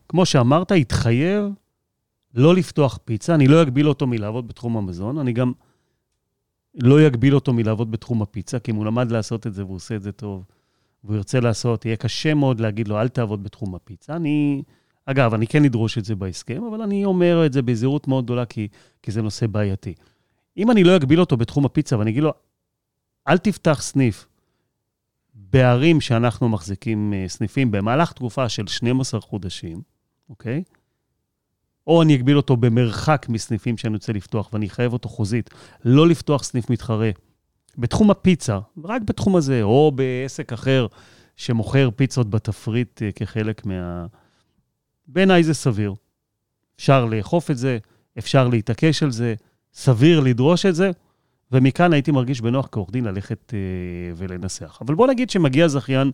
כמו 0.09 0.27
שאמרת, 0.27 0.71
יתחייב 0.71 1.45
לא 2.35 2.55
לפתוח 2.55 2.99
פיצה, 3.05 3.35
אני 3.35 3.47
לא 3.47 3.63
אגביל 3.63 3.89
אותו 3.89 4.07
מלעבוד 4.07 4.49
בתחום 4.49 4.77
המזון, 4.77 5.19
אני 5.19 5.33
גם 5.33 5.53
לא 6.75 7.07
אגביל 7.07 7.35
אותו 7.35 7.53
מלעבוד 7.53 7.91
בתחום 7.91 8.23
הפיצה, 8.23 8.59
כי 8.59 8.71
אם 8.71 8.77
הוא 8.77 8.85
למד 8.85 9.11
לעשות 9.11 9.47
את 9.47 9.55
זה 9.55 9.65
והוא 9.65 9.77
עושה 9.77 9.97
את 9.97 10.03
זה 10.03 10.13
טוב, 10.13 10.45
והוא 11.05 11.17
ירצה 11.17 11.41
לעשות, 11.41 11.85
יהיה 11.85 11.97
קשה 11.97 12.35
מאוד 12.35 12.61
להגיד 12.61 12.89
לו, 12.89 13.01
אל 13.01 13.09
תעבוד 13.09 13.45
בתחום 13.45 13.75
הפיצה. 13.75 14.17
אני, 14.17 14.63
אגב, 15.07 15.35
אני 15.35 15.47
כן 15.47 15.65
אדרוש 15.65 15.99
את 15.99 16.05
זה 16.05 16.15
בהסכם, 16.15 16.65
אבל 16.65 16.83
אני 16.83 17.05
אומר 17.05 17.47
את 17.47 17.53
זה 17.53 17.63
בזהירות 17.63 18.09
מאוד 18.09 18.25
גדולה, 18.25 18.45
כי, 18.45 18.69
כי 19.03 19.11
זה 19.11 19.23
נושא 19.23 19.47
בעייתי. 19.47 19.95
אם 20.57 20.71
אני 20.71 20.85
לא 20.85 20.97
אגביל 20.97 21.21
אותו 21.21 21.37
בתחום 21.37 21.65
הפיצה 21.65 21.99
ואני 21.99 22.11
אגיד 22.11 22.23
לו, 22.23 22.33
אל 23.29 23.39
תפתח 23.39 23.83
סניף 23.83 24.27
בערים 25.35 26.01
שאנחנו 26.01 26.49
מחזיקים 26.49 27.13
אה, 27.15 27.25
סניפים 27.29 27.71
במהלך 27.71 28.13
תקופה 28.13 28.49
של 28.49 28.67
12 28.67 29.21
חודשים, 29.21 29.83
אוקיי? 30.31 30.63
או 31.87 32.03
אני 32.03 32.15
אגביל 32.15 32.37
אותו 32.37 32.57
במרחק 32.57 33.27
מסניפים 33.29 33.77
שאני 33.77 33.95
רוצה 33.95 34.13
לפתוח 34.13 34.51
ואני 34.53 34.67
אחייב 34.67 34.93
אותו 34.93 35.09
חוזית 35.09 35.51
לא 35.85 36.09
לפתוח 36.09 36.43
סניף 36.43 36.71
מתחרה 36.71 37.11
בתחום 37.79 38.11
הפיצה, 38.11 38.59
רק 38.85 39.03
בתחום 39.03 39.37
הזה, 39.37 39.63
או 39.63 39.93
בעסק 39.95 40.53
אחר 40.53 40.87
שמוכר 41.37 41.89
פיצות 41.97 42.31
בתפריט 42.31 43.03
אה, 43.03 43.13
כחלק 43.13 43.67
מה... 43.67 44.07
בעיניי 45.07 45.43
זה 45.43 45.55
סביר. 45.55 45.95
אפשר 46.77 47.05
לאכוף 47.05 47.51
את 47.51 47.57
זה, 47.57 47.79
אפשר 48.19 48.49
להתעקש 48.49 49.03
על 49.03 49.11
זה, 49.11 49.35
סביר 49.75 50.21
לדרוש 50.21 50.67
את 50.67 50.75
זה, 50.75 50.91
ומכאן 51.53 51.93
הייתי 51.93 52.11
מרגיש 52.11 52.41
בנוח 52.41 52.69
כעורך 52.73 52.91
דין 52.91 53.05
ללכת 53.05 53.55
אה, 53.55 53.59
ולנסח. 54.17 54.79
אבל 54.81 54.95
בוא 54.95 55.07
נגיד 55.07 55.31
שמגיע 55.31 55.69
זכיין 55.69 56.11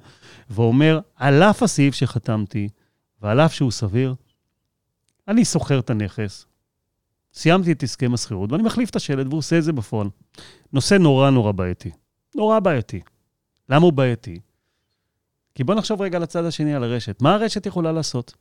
ואומר, 0.50 1.00
על 1.16 1.42
אף 1.42 1.62
הסעיף 1.62 1.94
שחתמתי, 1.94 2.68
ועל 3.22 3.40
אף 3.40 3.54
שהוא 3.54 3.70
סביר, 3.70 4.14
אני 5.28 5.44
שוכר 5.44 5.78
את 5.78 5.90
הנכס, 5.90 6.46
סיימתי 7.34 7.72
את 7.72 7.82
הסכם 7.82 8.14
השכירות, 8.14 8.52
ואני 8.52 8.62
מחליף 8.62 8.90
את 8.90 8.96
השלט 8.96 9.26
והוא 9.26 9.38
עושה 9.38 9.58
את 9.58 9.64
זה 9.64 9.72
בפועל. 9.72 10.08
נושא 10.72 10.94
נורא 10.94 11.30
נורא 11.30 11.52
בעייתי. 11.52 11.90
נורא 12.34 12.60
בעייתי. 12.60 13.00
למה 13.68 13.84
הוא 13.84 13.92
בעייתי? 13.92 14.40
כי 15.54 15.64
בוא 15.64 15.74
נחשוב 15.74 16.02
רגע 16.02 16.16
על 16.16 16.22
הצד 16.22 16.44
השני, 16.44 16.74
על 16.74 16.84
הרשת. 16.84 17.22
מה 17.22 17.34
הרשת 17.34 17.66
יכולה 17.66 17.92
לעשות? 17.92 18.34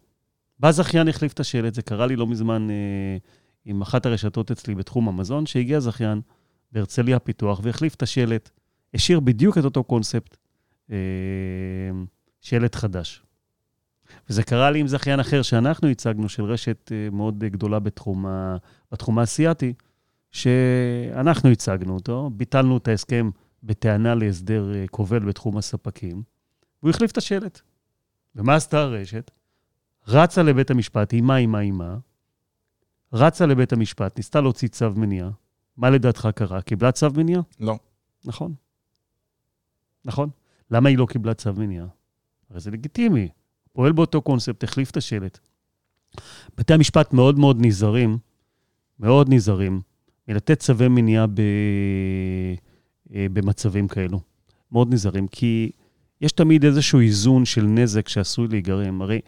בא 0.60 0.72
זכיין, 0.72 1.08
החליף 1.08 1.34
את 1.34 1.40
השלט, 1.40 1.74
זה 1.74 1.82
קרה 1.82 2.08
לי 2.08 2.16
לא 2.16 2.28
מזמן 2.28 2.70
אה, 2.70 3.18
עם 3.66 3.82
אחת 3.82 4.06
הרשתות 4.06 4.52
אצלי 4.52 4.76
בתחום 4.76 5.08
המזון, 5.08 5.46
שהגיע 5.46 5.80
זכיין 5.80 6.22
בהרצליה 6.72 7.20
פיתוח 7.20 7.60
והחליף 7.64 7.96
את 7.96 8.04
השלט, 8.04 8.50
השאיר 8.94 9.20
בדיוק 9.20 9.58
את 9.58 9.64
אותו 9.66 9.84
קונספט, 9.84 10.38
אה, 10.92 10.98
שלט 12.42 12.76
חדש. 12.76 13.24
וזה 14.30 14.44
קרה 14.44 14.72
לי 14.72 14.80
עם 14.80 14.88
זכיין 14.88 15.20
אחר 15.20 15.42
שאנחנו 15.42 15.88
הצגנו, 15.88 16.30
של 16.30 16.44
רשת 16.44 16.92
אה, 16.92 17.10
מאוד 17.12 17.40
גדולה 17.40 17.80
בתחום, 17.80 18.26
ה, 18.26 18.58
בתחום 18.92 19.20
האסייתי, 19.20 19.74
שאנחנו 20.32 21.50
הצגנו 21.50 21.94
אותו, 21.94 22.30
ביטלנו 22.34 22.78
את 22.78 22.88
ההסכם 22.88 23.30
בטענה 23.64 24.16
להסדר 24.16 24.76
אה, 24.76 24.86
כובל 24.92 25.20
בתחום 25.20 25.58
הספקים, 25.58 26.24
והוא 26.84 26.90
החליף 26.90 27.12
את 27.12 27.18
השלט. 27.18 27.62
ומה 28.36 28.56
עשתה 28.56 28.80
הרשת? 28.80 29.32
רצה 30.08 30.44
לבית 30.44 30.72
המשפט, 30.72 31.14
אימה, 31.14 31.38
אימה, 31.38 31.60
אימה, 31.60 31.98
רצה 33.14 33.46
לבית 33.46 33.74
המשפט, 33.74 34.18
ניסתה 34.18 34.42
להוציא 34.42 34.68
צו 34.68 34.92
מניעה. 34.96 35.30
מה 35.78 35.90
לדעתך 35.90 36.30
קרה? 36.36 36.62
קיבלה 36.62 36.92
צו 36.92 37.08
מניעה? 37.16 37.42
לא. 37.60 37.80
נכון. 38.26 38.54
נכון. 40.06 40.30
למה 40.72 40.90
היא 40.90 40.98
לא 40.98 41.06
קיבלה 41.06 41.34
צו 41.34 41.54
מניעה? 41.54 41.88
הרי 42.50 42.60
זה 42.60 42.72
לגיטימי. 42.72 43.30
פועל 43.74 43.92
באותו 43.92 44.22
קונספט, 44.22 44.64
החליף 44.64 44.92
את 44.92 44.98
השלט. 44.98 45.40
בתי 46.58 46.74
המשפט 46.74 47.14
מאוד 47.14 47.40
מאוד 47.40 47.58
נזהרים, 47.60 48.18
מאוד 49.00 49.34
נזהרים, 49.34 49.82
מלתת 50.28 50.60
צווי 50.60 50.88
מניעה 50.88 51.28
ב... 51.28 51.42
אה, 53.14 53.26
במצבים 53.34 53.88
כאלו. 53.88 54.20
מאוד 54.72 54.94
נזהרים, 54.94 55.28
כי 55.28 55.72
יש 56.22 56.32
תמיד 56.32 56.66
איזשהו 56.66 57.00
איזון 57.00 57.46
של 57.46 57.64
נזק 57.64 58.08
שעשוי 58.08 58.48
להיגרם. 58.48 59.02
הרי 59.02 59.20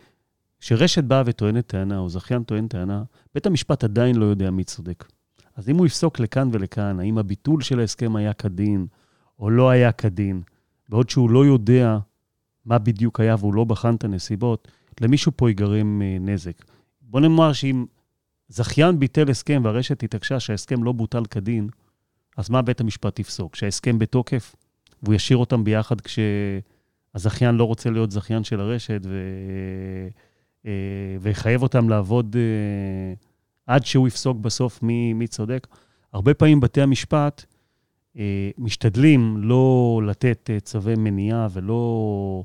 כשרשת 0.60 1.04
באה 1.04 1.24
וטוענת 1.26 1.68
טענה, 1.68 1.98
או 1.98 2.10
זכיין 2.10 2.44
טוען 2.44 2.68
טענה, 2.68 3.04
בית 3.34 3.46
המשפט 3.46 3.84
עדיין 3.84 4.16
לא 4.16 4.26
יודע 4.26 4.52
מי 4.52 4.64
צודק. 4.64 5.06
אז 5.56 5.70
אם 5.70 5.78
הוא 5.78 5.86
יפסוק 5.86 6.20
לכאן 6.20 6.50
ולכאן, 6.52 7.00
האם 7.00 7.18
הביטול 7.18 7.62
של 7.62 7.80
ההסכם 7.80 8.16
היה 8.16 8.34
כדין 8.34 8.88
או 9.40 9.50
לא 9.50 9.70
היה 9.70 9.92
כדין, 9.92 10.42
בעוד 10.90 11.10
שהוא 11.10 11.30
לא 11.30 11.46
יודע 11.46 11.98
מה 12.66 12.78
בדיוק 12.78 13.20
היה 13.20 13.36
והוא 13.40 13.54
לא 13.54 13.64
בחן 13.64 13.96
את 13.96 14.04
הנסיבות, 14.04 14.68
למישהו 15.02 15.32
פה 15.36 15.50
ייגרם 15.50 16.02
אה, 16.02 16.18
נזק. 16.20 16.64
בוא 17.02 17.20
נאמר 17.20 17.54
שאם 17.54 17.86
זכיין 18.50 19.00
ביטל 19.00 19.30
הסכם 19.30 19.62
והרשת 19.66 20.04
התעקשה 20.04 20.40
שההסכם 20.40 20.84
לא 20.84 20.92
בוטל 20.92 21.26
כדין, 21.26 21.70
אז 22.38 22.50
מה 22.50 22.62
בית 22.62 22.82
המשפט 22.82 23.20
יפסוק? 23.20 23.56
שההסכם 23.56 24.00
בתוקף, 24.00 24.56
והוא 25.04 25.16
ישאיר 25.16 25.38
אותם 25.38 25.64
ביחד 25.64 25.96
כשהזכיין 26.02 27.56
לא 27.56 27.64
רוצה 27.64 27.90
להיות 27.90 28.12
זכיין 28.12 28.44
של 28.44 28.60
הרשת, 28.60 29.02
ו... 29.06 29.18
אה, 30.66 30.72
ויחייב 31.22 31.64
אותם 31.64 31.90
לעבוד 31.90 32.36
אה, 32.40 33.14
עד 33.68 33.86
שהוא 33.86 34.08
יפסוק 34.08 34.38
בסוף 34.38 34.84
מי, 34.84 35.14
מי 35.14 35.28
צודק. 35.28 35.68
הרבה 36.14 36.34
פעמים 36.34 36.60
בתי 36.60 36.82
המשפט 36.82 37.46
משתדלים 38.58 39.38
לא 39.38 40.02
לתת 40.06 40.50
צווי 40.64 40.96
מניעה 40.98 41.48
ולא 41.52 42.44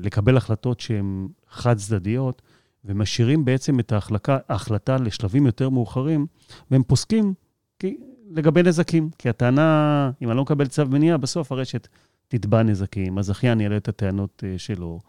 לקבל 0.00 0.36
החלטות 0.36 0.80
שהן 0.80 1.28
חד-צדדיות, 1.48 2.42
ומשאירים 2.84 3.44
בעצם 3.44 3.80
את 3.80 3.92
ההחלקה, 3.92 4.38
ההחלטה 4.48 4.96
לשלבים 4.96 5.46
יותר 5.46 5.68
מאוחרים, 5.68 6.26
והם 6.70 6.82
פוסקים 6.82 7.34
כי, 7.78 7.96
לגבי 8.30 8.62
נזקים. 8.62 9.10
כי 9.18 9.28
הטענה, 9.28 10.10
אם 10.22 10.28
אני 10.28 10.36
לא 10.36 10.42
מקבל 10.42 10.66
צו 10.66 10.86
מניעה, 10.86 11.16
בסוף 11.16 11.52
הרשת 11.52 11.88
תתבע 12.28 12.62
נזקים, 12.62 13.18
הזכיין 13.18 13.60
יעלה 13.60 13.76
את 13.76 13.88
הטענות 13.88 14.44
שלו. 14.56 15.00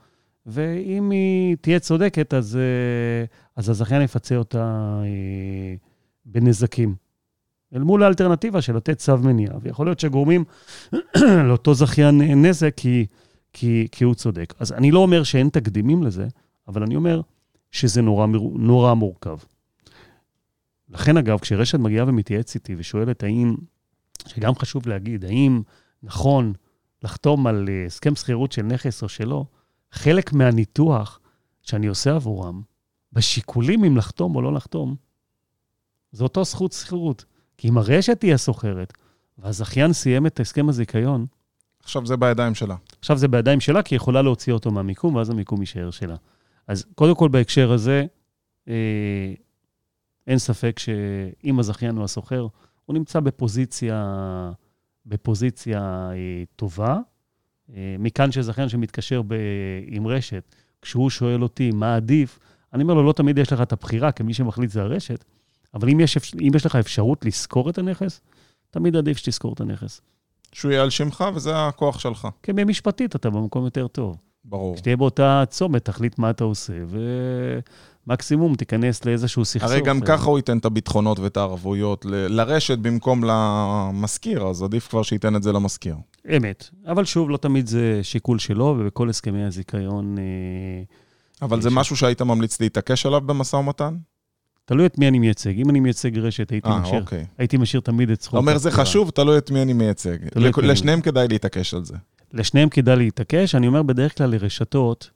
ואם 0.45 1.11
היא 1.11 1.57
תהיה 1.61 1.79
צודקת, 1.79 2.33
אז, 2.33 2.55
אה, 2.57 3.25
אז 3.55 3.69
הזכיין 3.69 4.01
יפצה 4.01 4.35
אותה 4.35 4.99
אה, 5.03 5.75
בנזקים. 6.25 6.95
אל 7.73 7.81
מול 7.81 8.03
האלטרנטיבה 8.03 8.61
של 8.61 8.75
לתת 8.75 8.97
צו 8.97 9.17
מניעה, 9.17 9.55
ויכול 9.61 9.87
להיות 9.87 9.99
שגורמים 9.99 10.43
לאותו 11.47 11.73
זכיין 11.73 12.45
נזק 12.45 12.73
כי, 12.77 13.05
כי, 13.53 13.87
כי 13.91 14.03
הוא 14.03 14.15
צודק. 14.15 14.53
אז 14.59 14.71
אני 14.71 14.91
לא 14.91 14.99
אומר 14.99 15.23
שאין 15.23 15.49
תקדימים 15.49 16.03
לזה, 16.03 16.27
אבל 16.67 16.83
אני 16.83 16.95
אומר 16.95 17.21
שזה 17.71 18.01
נורא, 18.01 18.27
נורא 18.53 18.93
מורכב. 18.93 19.37
לכן, 20.89 21.17
אגב, 21.17 21.39
כשרשת 21.39 21.79
מגיעה 21.79 22.05
ומתייעץ 22.07 22.55
איתי 22.55 22.75
ושואלת 22.77 23.23
האם, 23.23 23.55
שגם 24.27 24.55
חשוב 24.55 24.87
להגיד, 24.87 25.25
האם 25.25 25.61
נכון 26.03 26.53
לחתום 27.03 27.47
על 27.47 27.69
אה, 27.69 27.85
הסכם 27.85 28.15
שכירות 28.15 28.51
של 28.51 28.61
נכס 28.61 29.03
או 29.03 29.09
שלא, 29.09 29.45
חלק 29.91 30.33
מהניתוח 30.33 31.19
שאני 31.61 31.87
עושה 31.87 32.15
עבורם, 32.15 32.61
בשיקולים 33.13 33.83
אם 33.83 33.97
לחתום 33.97 34.35
או 34.35 34.41
לא 34.41 34.53
לחתום, 34.53 34.95
זה 36.11 36.23
אותו 36.23 36.43
זכות 36.43 36.71
שכירות. 36.71 37.25
כי 37.63 37.69
אם 37.69 37.77
הרשת 37.77 38.21
היא 38.21 38.33
הסוחרת, 38.33 38.93
והזכיין 39.37 39.93
סיים 39.93 40.25
את 40.25 40.39
הסכם 40.39 40.69
הזיכיון... 40.69 41.25
עכשיו 41.83 42.05
זה 42.05 42.17
בידיים 42.17 42.55
שלה. 42.55 42.75
עכשיו 42.99 43.17
זה 43.17 43.27
בידיים 43.27 43.59
שלה, 43.59 43.83
כי 43.83 43.95
היא 43.95 43.97
יכולה 43.97 44.21
להוציא 44.21 44.53
אותו 44.53 44.71
מהמיקום, 44.71 45.15
ואז 45.15 45.29
המיקום 45.29 45.59
יישאר 45.59 45.91
שלה. 45.91 46.15
אז 46.67 46.85
קודם 46.95 47.15
כל, 47.15 47.29
בהקשר 47.29 47.71
הזה, 47.71 48.05
אה, 48.67 49.33
אין 50.27 50.37
ספק 50.37 50.79
שאם 50.79 51.59
הזכיין 51.59 51.95
הוא 51.95 52.03
הסוחר, 52.03 52.47
הוא 52.85 52.93
נמצא 52.93 53.19
בפוזיציה, 53.19 54.51
בפוזיציה 55.05 55.79
אה, 56.11 56.43
טובה, 56.55 56.97
אה, 57.75 57.95
מכאן 57.99 58.31
שזכיין 58.31 58.69
שמתקשר 58.69 59.21
ב... 59.21 59.35
עם 59.87 60.07
רשת, 60.07 60.55
כשהוא 60.81 61.09
שואל 61.09 61.43
אותי 61.43 61.71
מה 61.71 61.95
עדיף, 61.95 62.39
אני 62.73 62.83
אומר 62.83 62.93
לו, 62.93 63.03
לא 63.03 63.13
תמיד 63.13 63.37
יש 63.37 63.53
לך 63.53 63.61
את 63.61 63.71
הבחירה, 63.73 64.11
כי 64.11 64.23
מי 64.23 64.33
שמחליט 64.33 64.69
זה 64.69 64.81
הרשת, 64.81 65.25
אבל 65.73 65.89
אם 65.89 65.99
יש, 65.99 66.17
אם 66.41 66.51
יש 66.55 66.65
לך 66.65 66.75
אפשרות 66.75 67.25
לשכור 67.25 67.69
את 67.69 67.77
הנכס, 67.77 68.21
תמיד 68.71 68.95
עדיף 68.95 69.17
שתשכור 69.17 69.53
את 69.53 69.61
הנכס. 69.61 70.01
שהוא 70.53 70.71
יהיה 70.71 70.83
על 70.83 70.89
שמך 70.89 71.23
וזה 71.35 71.67
הכוח 71.67 71.99
שלך. 71.99 72.27
כן, 72.43 72.63
משפטית 72.63 73.15
אתה 73.15 73.29
במקום 73.29 73.65
יותר 73.65 73.87
טוב. 73.87 74.17
ברור. 74.45 74.75
כשתהיה 74.75 74.97
באותה 74.97 75.43
צומת, 75.49 75.85
תחליט 75.85 76.19
מה 76.19 76.29
אתה 76.29 76.43
עושה, 76.43 76.73
ומקסימום 78.07 78.55
תיכנס 78.55 79.05
לאיזשהו 79.05 79.45
סכסוך. 79.45 79.71
הרי 79.71 79.81
גם 79.81 80.01
ככה 80.01 80.25
הוא 80.25 80.37
ייתן 80.37 80.57
את 80.57 80.65
הביטחונות 80.65 81.19
ואת 81.19 81.37
הערבויות 81.37 82.05
ל... 82.05 82.15
לרשת 82.15 82.77
במקום 82.77 83.23
למשכיר, 83.23 84.47
אז 84.47 84.63
עדיף 84.63 84.87
כבר 84.87 85.03
שייתן 85.03 85.35
את 85.35 85.43
זה 85.43 85.51
למשכיר. 85.51 85.95
אמת. 86.37 86.69
אבל 86.87 87.05
שוב, 87.05 87.29
לא 87.29 87.37
תמיד 87.37 87.67
זה 87.67 87.99
שיקול 88.03 88.39
שלו, 88.39 88.75
ובכל 88.79 89.09
הסכמי 89.09 89.43
הזיכיון... 89.43 90.17
אה, 90.17 90.23
אבל 91.41 91.61
זה 91.61 91.69
ש... 91.69 91.73
משהו 91.73 91.95
שהיית 91.95 92.21
ממליץ 92.21 92.61
להתעקש 92.61 93.05
עליו 93.05 93.21
במשא 93.21 93.55
ומתן? 93.55 93.95
תלוי 94.65 94.85
את 94.85 94.97
מי 94.97 95.07
אני 95.07 95.19
מייצג. 95.19 95.59
אם 95.59 95.69
אני 95.69 95.79
מייצג 95.79 96.17
רשת, 96.17 96.49
הייתי, 96.49 96.69
아, 96.69 96.71
אה, 96.71 96.79
משאיר, 96.79 97.01
אוקיי. 97.01 97.25
הייתי 97.37 97.57
משאיר 97.57 97.81
תמיד 97.81 98.09
את 98.09 98.21
זכות... 98.21 98.33
אתה 98.33 98.37
אומר, 98.49 98.57
זה 98.57 98.71
חשוב, 98.71 99.09
תלוי 99.09 99.37
את 99.37 99.51
מי 99.51 99.61
אני 99.61 99.73
מייצג. 99.73 100.17
לשניהם 100.57 101.01
כדאי 101.01 101.27
להתעקש 101.27 101.73
על 101.73 101.85
זה. 101.85 101.95
לשניהם 102.33 102.69
כדאי 102.69 102.95
להתעקש. 102.95 103.55
אני 103.55 103.67
אומר, 103.67 103.83
בדרך 103.83 104.17
כלל 104.17 104.29
לרשתות, 104.29 105.09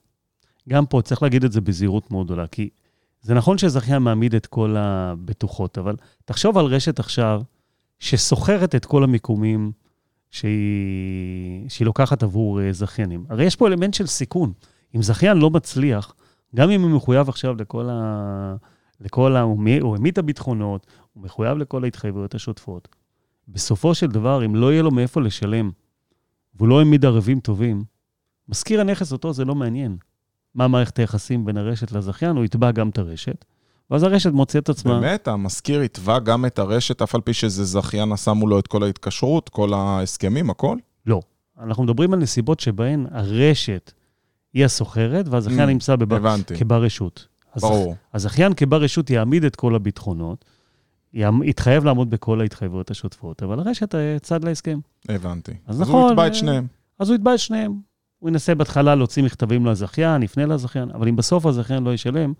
גם 0.69 0.85
פה 0.85 1.01
צריך 1.01 1.23
להגיד 1.23 1.43
את 1.43 1.51
זה 1.51 1.61
בזהירות 1.61 2.11
מאוד 2.11 2.25
גדולה, 2.25 2.47
כי 2.47 2.69
זה 3.21 3.33
נכון 3.33 3.57
שזכיין 3.57 4.01
מעמיד 4.01 4.35
את 4.35 4.45
כל 4.45 4.75
הבטוחות, 4.77 5.77
אבל 5.77 5.95
תחשוב 6.25 6.57
על 6.57 6.65
רשת 6.65 6.99
עכשיו, 6.99 7.41
שסוחרת 7.99 8.75
את 8.75 8.85
כל 8.85 9.03
המיקומים 9.03 9.71
שהיא, 10.31 11.69
שהיא 11.69 11.85
לוקחת 11.85 12.23
עבור 12.23 12.61
אה, 12.61 12.73
זכיינים. 12.73 13.25
הרי 13.29 13.45
יש 13.45 13.55
פה 13.55 13.67
אלמנט 13.67 13.93
של 13.93 14.07
סיכון. 14.07 14.53
אם 14.95 15.01
זכיין 15.01 15.37
לא 15.37 15.49
מצליח, 15.49 16.13
גם 16.55 16.69
אם 16.69 16.81
הוא 16.81 16.91
מחויב 16.91 17.29
עכשיו 17.29 17.55
לכל 17.55 17.89
ה... 17.89 18.55
לכל 19.01 19.35
ה... 19.35 19.41
הוא 19.41 19.95
העמיד 19.95 20.11
את 20.11 20.17
הביטחונות, 20.17 20.87
הוא 21.13 21.23
מחויב 21.23 21.57
לכל 21.57 21.83
ההתחייבויות 21.83 22.35
השוטפות. 22.35 22.87
בסופו 23.47 23.95
של 23.95 24.07
דבר, 24.07 24.45
אם 24.45 24.55
לא 24.55 24.71
יהיה 24.71 24.81
לו 24.81 24.91
מאיפה 24.91 25.21
לשלם, 25.21 25.71
והוא 26.55 26.67
לא 26.67 26.79
העמיד 26.79 27.05
ערבים 27.05 27.39
טובים, 27.39 27.83
מזכיר 28.49 28.81
הנכס 28.81 29.11
אותו 29.11 29.33
זה 29.33 29.45
לא 29.45 29.55
מעניין. 29.55 29.97
מה 30.55 30.67
מערכת 30.67 30.99
היחסים 30.99 31.45
בין 31.45 31.57
הרשת 31.57 31.91
לזכיין, 31.91 32.35
הוא 32.35 32.45
יתבע 32.45 32.71
גם 32.71 32.89
את 32.89 32.97
הרשת. 32.97 33.45
ואז 33.91 34.03
הרשת 34.03 34.31
מוצאת 34.31 34.63
את 34.63 34.69
עצמה... 34.69 34.99
באמת, 34.99 35.27
המשכיר 35.27 35.83
יתבע 35.83 36.19
גם 36.19 36.45
את 36.45 36.59
הרשת, 36.59 37.01
אף 37.01 37.15
על 37.15 37.21
פי 37.21 37.33
שזה 37.33 37.63
זכיין 37.63 38.11
עשה 38.11 38.33
מולו 38.33 38.59
את 38.59 38.67
כל 38.67 38.83
ההתקשרות, 38.83 39.49
כל 39.49 39.73
ההסכמים, 39.73 40.49
הכל? 40.49 40.77
לא. 41.05 41.21
אנחנו 41.59 41.83
מדברים 41.83 42.13
על 42.13 42.19
נסיבות 42.19 42.59
שבהן 42.59 43.05
הרשת 43.11 43.91
היא 44.53 44.65
הסוחרת, 44.65 45.27
והזכיין 45.27 45.69
mm, 45.69 45.71
נמצא 45.71 45.95
בבר... 45.95 46.35
כבר 46.57 46.83
רשות. 46.83 47.27
ברור. 47.61 47.95
הזכיין 48.13 48.53
כבר 48.53 48.81
רשות 48.81 49.09
יעמיד 49.09 49.43
את 49.43 49.55
כל 49.55 49.75
הביטחונות, 49.75 50.45
יתחייב 51.43 51.85
לעמוד 51.85 52.09
בכל 52.09 52.41
ההתחייבויות 52.41 52.91
השוטפות, 52.91 53.43
אבל 53.43 53.59
הרשת 53.59 53.95
אה, 53.95 54.17
צד 54.21 54.43
להסכם. 54.43 54.79
הבנתי. 55.09 55.51
אז, 55.67 55.75
אז 55.75 55.81
נכון... 55.81 56.01
הוא 56.01 56.11
יתבע 56.11 56.27
את 56.27 56.31
אה, 56.31 56.37
שניהם. 56.37 56.67
אז 56.99 57.09
הוא 57.09 57.15
יתבע 57.15 57.33
את 57.33 57.39
שניהם. 57.39 57.73
הוא 58.19 58.29
ינסה 58.29 58.55
בהתחלה 58.55 58.95
להוציא 58.95 59.23
מכתבים 59.23 59.65
לזכיין, 59.65 60.23
יפנה 60.23 60.45
לזכיין, 60.45 60.89
אבל 60.91 61.07
אם 61.07 61.15
בסוף 61.15 61.45
הזכיין 61.45 61.83
לא 61.83 61.93
ישלם, 61.93 62.33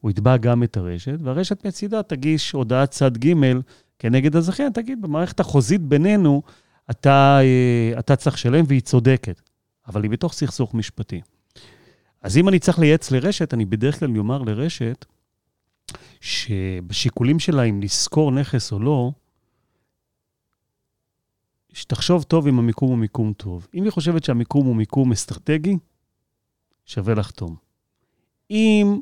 הוא 0.00 0.10
יתבע 0.10 0.36
גם 0.36 0.62
את 0.62 0.76
הרשת, 0.76 1.18
והרשת 1.22 1.66
מצידה 1.66 2.02
תגיש 2.02 2.52
הודעת 2.52 2.90
צד 2.90 3.18
ג' 3.18 3.34
כנגד 3.98 4.36
הזכיין, 4.36 4.72
תגיד, 4.72 5.02
במערכת 5.02 5.40
החוזית 5.40 5.80
בינינו, 5.80 6.42
אתה, 6.90 7.38
אה, 7.40 7.98
אתה 7.98 8.16
צריך 8.16 8.36
לשלם 8.36 8.64
והיא 8.68 8.80
צודקת, 8.80 9.40
אבל 9.88 10.02
היא 10.02 10.10
בתוך 10.10 10.32
סכסוך 10.32 10.74
משפטי. 10.74 11.20
אז 12.24 12.36
אם 12.36 12.48
אני 12.48 12.58
צריך 12.58 12.78
לייעץ 12.78 13.10
לרשת, 13.10 13.54
אני 13.54 13.64
בדרך 13.64 14.00
כלל 14.00 14.18
אומר 14.18 14.42
לרשת, 14.42 15.04
שבשיקולים 16.20 17.38
שלה 17.38 17.62
אם 17.62 17.82
לשכור 17.82 18.32
נכס 18.32 18.72
או 18.72 18.78
לא, 18.78 19.12
שתחשוב 21.72 22.22
טוב 22.22 22.46
אם 22.46 22.58
המיקום 22.58 22.88
הוא 22.88 22.98
מיקום 22.98 23.32
טוב. 23.32 23.66
אם 23.74 23.84
היא 23.84 23.92
חושבת 23.92 24.24
שהמיקום 24.24 24.66
הוא 24.66 24.76
מיקום 24.76 25.12
אסטרטגי, 25.12 25.76
שווה 26.86 27.14
לחתום. 27.14 27.56
אם 28.50 29.00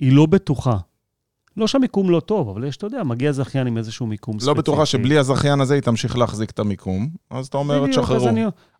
היא 0.00 0.12
לא 0.12 0.26
בטוחה, 0.26 0.76
לא 1.56 1.66
שהמיקום 1.66 2.10
לא 2.10 2.20
טוב, 2.20 2.48
אבל 2.48 2.64
יש, 2.64 2.76
אתה 2.76 2.86
יודע, 2.86 3.02
מגיע 3.02 3.32
זכיין 3.32 3.66
עם 3.66 3.78
איזשהו 3.78 4.06
מיקום 4.06 4.34
לא 4.34 4.40
ספציפי. 4.40 4.56
לא 4.56 4.62
בטוחה 4.62 4.86
שבלי 4.86 5.18
הזכיין 5.18 5.60
הזה 5.60 5.74
היא 5.74 5.82
תמשיך 5.82 6.18
להחזיק 6.18 6.50
את 6.50 6.58
המיקום, 6.58 7.08
אז 7.30 7.46
אתה 7.46 7.58
אומר, 7.58 7.86
תשחררו. 7.86 8.28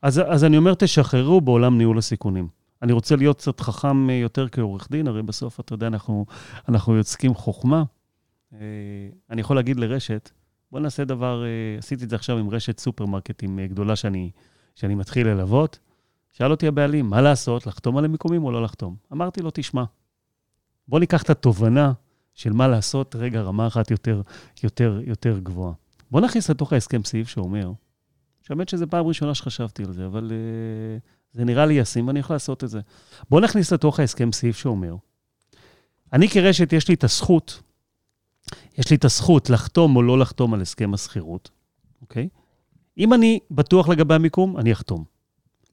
אז, 0.02 0.18
אז, 0.18 0.22
אז 0.28 0.44
אני 0.44 0.56
אומר, 0.56 0.74
תשחררו 0.74 1.40
בעולם 1.40 1.78
ניהול 1.78 1.98
הסיכונים. 1.98 2.59
אני 2.82 2.92
רוצה 2.92 3.16
להיות 3.16 3.38
קצת 3.38 3.60
חכם 3.60 4.10
יותר 4.10 4.48
כעורך 4.48 4.88
דין, 4.90 5.08
הרי 5.08 5.22
בסוף, 5.22 5.60
אתה 5.60 5.74
יודע, 5.74 5.86
אנחנו, 5.86 6.26
אנחנו 6.68 6.96
יוצקים 6.96 7.34
חוכמה. 7.34 7.82
אה, 8.52 8.58
אני 9.30 9.40
יכול 9.40 9.56
להגיד 9.56 9.76
לרשת, 9.76 10.30
בוא 10.72 10.80
נעשה 10.80 11.04
דבר, 11.04 11.44
אה, 11.44 11.78
עשיתי 11.78 12.04
את 12.04 12.10
זה 12.10 12.16
עכשיו 12.16 12.38
עם 12.38 12.50
רשת 12.50 12.78
סופרמרקטים 12.78 13.58
אה, 13.58 13.66
גדולה 13.66 13.96
שאני, 13.96 14.30
שאני 14.74 14.94
מתחיל 14.94 15.28
ללוות. 15.28 15.78
שאל 16.32 16.50
אותי 16.50 16.66
הבעלים, 16.66 17.10
מה 17.10 17.20
לעשות, 17.20 17.66
לחתום 17.66 17.96
על 17.96 18.04
המיקומים 18.04 18.44
או 18.44 18.52
לא 18.52 18.62
לחתום? 18.62 18.96
אמרתי 19.12 19.42
לו, 19.42 19.50
תשמע, 19.54 19.84
בוא 20.88 21.00
ניקח 21.00 21.22
את 21.22 21.30
התובנה 21.30 21.92
של 22.34 22.52
מה 22.52 22.68
לעשות, 22.68 23.16
רגע, 23.16 23.40
רמה 23.42 23.66
אחת 23.66 23.90
יותר, 23.90 24.22
יותר, 24.62 25.00
יותר 25.04 25.38
גבוהה. 25.38 25.72
בוא 26.10 26.20
נכניס 26.20 26.50
לתוך 26.50 26.72
ההסכם 26.72 27.04
סעיף 27.04 27.28
שאומר, 27.28 27.72
שהאמת 28.42 28.68
שזו 28.68 28.86
פעם 28.90 29.06
ראשונה 29.06 29.34
שחשבתי 29.34 29.82
על 29.84 29.92
זה, 29.92 30.06
אבל 30.06 30.30
uh, 30.30 31.19
זה 31.32 31.44
נראה 31.44 31.66
לי 31.66 31.74
ישים 31.74 32.06
ואני 32.06 32.18
יכול 32.18 32.34
לעשות 32.34 32.64
את 32.64 32.70
זה. 32.70 32.80
בואו 33.30 33.42
נכניס 33.42 33.72
לתוך 33.72 34.00
ההסכם 34.00 34.32
סעיף 34.32 34.56
שאומר, 34.56 34.96
אני 36.12 36.28
כרשת, 36.28 36.72
יש 36.72 36.88
לי 36.88 36.94
את 36.94 37.04
הזכות, 37.04 37.62
יש 38.78 38.90
לי 38.90 38.96
את 38.96 39.04
הזכות 39.04 39.50
לחתום 39.50 39.96
או 39.96 40.02
לא 40.02 40.18
לחתום 40.18 40.54
על 40.54 40.60
הסכם 40.60 40.94
השכירות, 40.94 41.50
אוקיי? 42.02 42.28
אם 42.98 43.14
אני 43.14 43.38
בטוח 43.50 43.88
לגבי 43.88 44.14
המיקום, 44.14 44.58
אני 44.58 44.72
אחתום. 44.72 45.04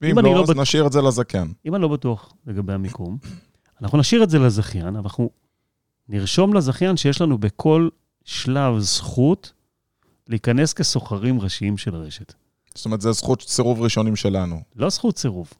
ואם 0.00 0.18
לא, 0.18 0.42
אז 0.42 0.50
נשאיר 0.50 0.86
את 0.86 0.92
זה 0.92 1.02
לזכיין. 1.02 1.52
אם 1.66 1.74
אני 1.74 1.82
לא 1.82 1.88
בטוח 1.88 2.32
לגבי 2.46 2.72
המיקום, 2.72 3.18
אנחנו 3.82 3.98
נשאיר 3.98 4.22
את 4.22 4.30
זה 4.30 4.38
לזכיין, 4.38 4.86
אבל 4.86 4.96
אנחנו 4.96 5.30
נרשום 6.08 6.54
לזכיין 6.54 6.96
שיש 6.96 7.20
לנו 7.20 7.38
בכל 7.38 7.88
שלב 8.24 8.78
זכות 8.78 9.52
להיכנס 10.28 10.72
כסוחרים 10.72 11.40
ראשיים 11.40 11.78
של 11.78 11.94
רשת. 11.94 12.34
זאת 12.78 12.84
אומרת, 12.84 13.00
זה 13.00 13.12
זכות 13.12 13.42
סירוב 13.42 13.82
ראשונים 13.82 14.16
שלנו. 14.16 14.60
לא 14.76 14.88
זכות 14.88 15.18
סירוב. 15.18 15.52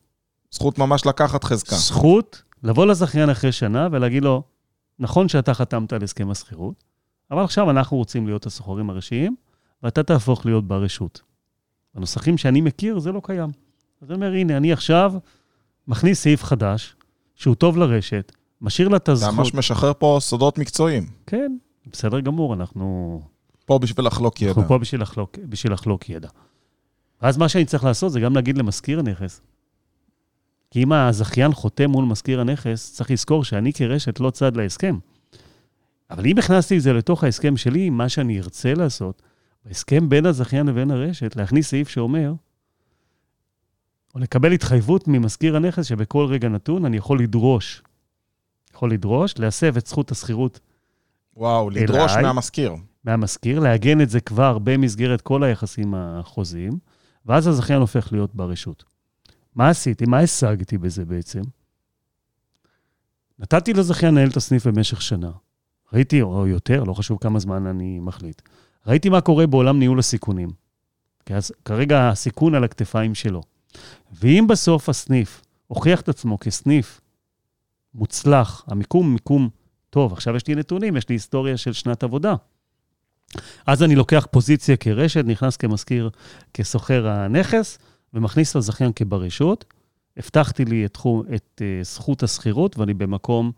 זכות 0.50 0.78
ממש 0.78 1.07
לקחת 1.07 1.44
חזקה. 1.44 1.76
זכות 1.76 2.42
לבוא 2.62 2.87
לזכיין 2.87 3.31
אחרי 3.31 3.52
שנה 3.52 3.88
ולהגיד 3.92 4.22
לו, 4.22 4.42
נכון 4.98 5.28
שאתה 5.28 5.54
חתמת 5.54 5.92
על 5.92 6.04
הסכם 6.04 6.31
השכירות, 6.31 6.85
אבל 7.31 7.44
עכשיו 7.44 7.70
אנחנו 7.70 7.96
רוצים 7.96 8.26
להיות 8.26 8.46
הסוחרים 8.46 8.90
הראשיים, 8.90 9.37
ואתה 9.83 10.02
תהפוך 10.02 10.46
להיות 10.46 10.68
ברשות. 10.68 11.22
בנוסחים 11.94 12.38
שאני 12.38 12.61
מכיר, 12.61 12.98
זה 12.98 13.12
לא 13.12 13.20
קיים. 13.24 13.50
אז 14.02 14.11
אני 14.11 14.14
אומר, 14.14 14.33
הנה, 14.33 14.57
אני 14.57 14.72
עכשיו 14.72 15.12
מכניס 15.88 16.22
סעיף 16.22 16.44
חדש, 16.44 16.96
שהוא 17.35 17.54
טוב 17.54 17.76
לרשת, 17.76 18.33
משאיר 18.61 18.88
לה 18.88 18.96
את 18.96 19.09
הזכות. 19.09 19.35
אתה 19.35 19.38
ממש 19.38 19.54
משחרר 19.54 19.92
פה 19.98 20.18
סודות 20.20 20.59
מקצועיים. 20.59 21.07
כן, 21.26 21.57
בסדר 21.92 22.20
גמור, 22.20 22.54
אנחנו... 22.54 23.22
פה 23.64 23.78
בשביל 23.78 24.07
לחלוק 24.07 24.42
ידע. 24.42 24.50
אנחנו 24.50 24.68
פה 24.68 24.78
בשביל 24.78 25.02
לחלוק, 25.02 25.38
בשביל 25.48 25.72
לחלוק 25.72 26.09
ידע. 26.09 26.28
ואז 27.22 27.37
מה 27.37 27.48
שאני 27.48 27.64
צריך 27.64 27.85
לעשות 27.85 28.12
זה 28.12 28.20
גם 28.20 28.35
להגיד 28.35 28.59
למזכיר 28.59 28.98
הנכס. 28.98 29.40
כי 30.70 30.83
אם 30.83 30.92
הזכיין 30.92 31.52
חותם 31.52 31.90
מול 31.90 32.04
מזכיר 32.04 32.40
הנכס, 32.40 32.92
צריך 32.92 33.11
לזכור 33.11 33.44
שאני 33.44 33.72
כרשת 33.72 34.20
לא 34.20 34.31
צד 34.31 34.57
להסכם. 34.57 34.98
אבל 36.11 36.26
אם 36.26 36.38
הכנסתי 36.38 36.76
את 36.76 36.83
זה 36.83 36.92
לתוך 36.92 37.24
ההסכם 37.24 37.57
שלי, 37.57 37.90
מה 37.90 38.09
שאני 38.09 38.40
ארצה 38.40 38.74
לעשות, 38.74 39.22
בהסכם 39.64 40.09
בין 40.09 40.26
הזכיין 40.26 40.66
לבין 40.66 40.90
הרשת, 40.90 41.37
להכניס 41.37 41.68
סעיף 41.68 41.88
שאומר, 41.88 42.33
או 44.14 44.20
לקבל 44.20 44.52
התחייבות 44.52 45.09
ממזכיר 45.09 45.57
הנכס 45.57 45.87
שבכל 45.87 46.26
רגע 46.31 46.48
נתון 46.48 46.85
אני 46.85 46.96
יכול 46.96 47.20
לדרוש, 47.20 47.83
יכול 48.74 48.92
לדרוש, 48.92 49.38
להסב 49.38 49.76
את 49.76 49.87
זכות 49.87 50.11
השכירות. 50.11 50.61
וואו, 51.37 51.70
לדרוש 51.70 52.12
אליי, 52.12 52.22
מהמזכיר. 52.22 52.72
מהמזכיר, 53.04 53.61
לעגן 53.61 54.00
את 54.00 54.11
זה 54.11 54.20
כבר 54.20 54.59
במסגרת 54.59 55.20
כל 55.20 55.42
היחסים 55.42 55.94
החוזיים, 55.94 56.78
ואז 57.28 57.46
הזכיין 57.46 57.80
הופך 57.80 58.12
להיות 58.12 58.34
ברשות. 58.34 58.84
מה 59.54 59.68
עשיתי? 59.68 60.04
מה 60.06 60.20
השגתי 60.20 60.78
בזה 60.78 61.04
בעצם? 61.04 61.42
נתתי 63.38 63.72
לזכיין 63.72 64.14
לנהל 64.14 64.28
את 64.28 64.36
הסניף 64.36 64.66
במשך 64.66 65.02
שנה. 65.02 65.30
ראיתי, 65.92 66.22
או 66.22 66.46
יותר, 66.46 66.84
לא 66.84 66.94
חשוב 66.94 67.18
כמה 67.20 67.38
זמן 67.38 67.66
אני 67.66 68.00
מחליט. 68.00 68.42
ראיתי 68.86 69.08
מה 69.08 69.20
קורה 69.20 69.46
בעולם 69.46 69.78
ניהול 69.78 69.98
הסיכונים. 69.98 70.48
כי 71.26 71.34
אז 71.34 71.52
כרגע 71.64 72.08
הסיכון 72.08 72.54
על 72.54 72.64
הכתפיים 72.64 73.14
שלו. 73.14 73.42
ואם 74.12 74.46
בסוף 74.48 74.88
הסניף 74.88 75.42
הוכיח 75.66 76.00
את 76.00 76.08
עצמו 76.08 76.38
כסניף 76.38 77.00
מוצלח, 77.94 78.64
המיקום 78.66 79.12
מיקום 79.12 79.48
טוב, 79.90 80.12
עכשיו 80.12 80.36
יש 80.36 80.46
לי 80.46 80.54
נתונים, 80.54 80.96
יש 80.96 81.08
לי 81.08 81.14
היסטוריה 81.14 81.56
של 81.56 81.72
שנת 81.72 82.02
עבודה. 82.02 82.34
אז 83.66 83.82
אני 83.82 83.94
לוקח 83.94 84.26
פוזיציה 84.30 84.76
כרשת, 84.76 85.24
נכנס 85.24 85.56
כמזכיר, 85.56 86.10
כסוחר 86.54 87.08
הנכס, 87.08 87.78
ומכניס 88.14 88.50
את 88.50 88.56
הזכיין 88.56 88.92
כברשות. 88.96 89.64
הבטחתי 90.16 90.64
לי 90.64 90.84
את, 90.84 90.92
תחום, 90.92 91.22
את 91.34 91.62
uh, 91.62 91.84
זכות 91.84 92.22
השכירות, 92.22 92.78
ואני 92.78 92.94
במקום 92.94 93.52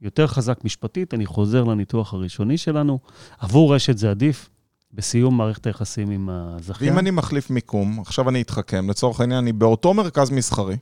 יותר 0.00 0.26
חזק 0.26 0.64
משפטית, 0.64 1.14
אני 1.14 1.26
חוזר 1.26 1.64
לניתוח 1.64 2.14
הראשוני 2.14 2.58
שלנו. 2.58 2.98
עבור 3.38 3.74
רשת 3.74 3.98
זה 3.98 4.10
עדיף, 4.10 4.48
בסיום 4.94 5.36
מערכת 5.36 5.66
היחסים 5.66 6.10
עם 6.10 6.28
הזכיין. 6.30 6.90
ואם 6.92 6.98
אני 6.98 7.10
מחליף 7.10 7.50
מיקום, 7.50 8.00
עכשיו 8.00 8.28
אני 8.28 8.42
אתחכם, 8.42 8.90
לצורך 8.90 9.20
העניין, 9.20 9.38
אני 9.38 9.52
באותו 9.52 9.94
מרכז 9.94 10.30
מסחרי, 10.30 10.76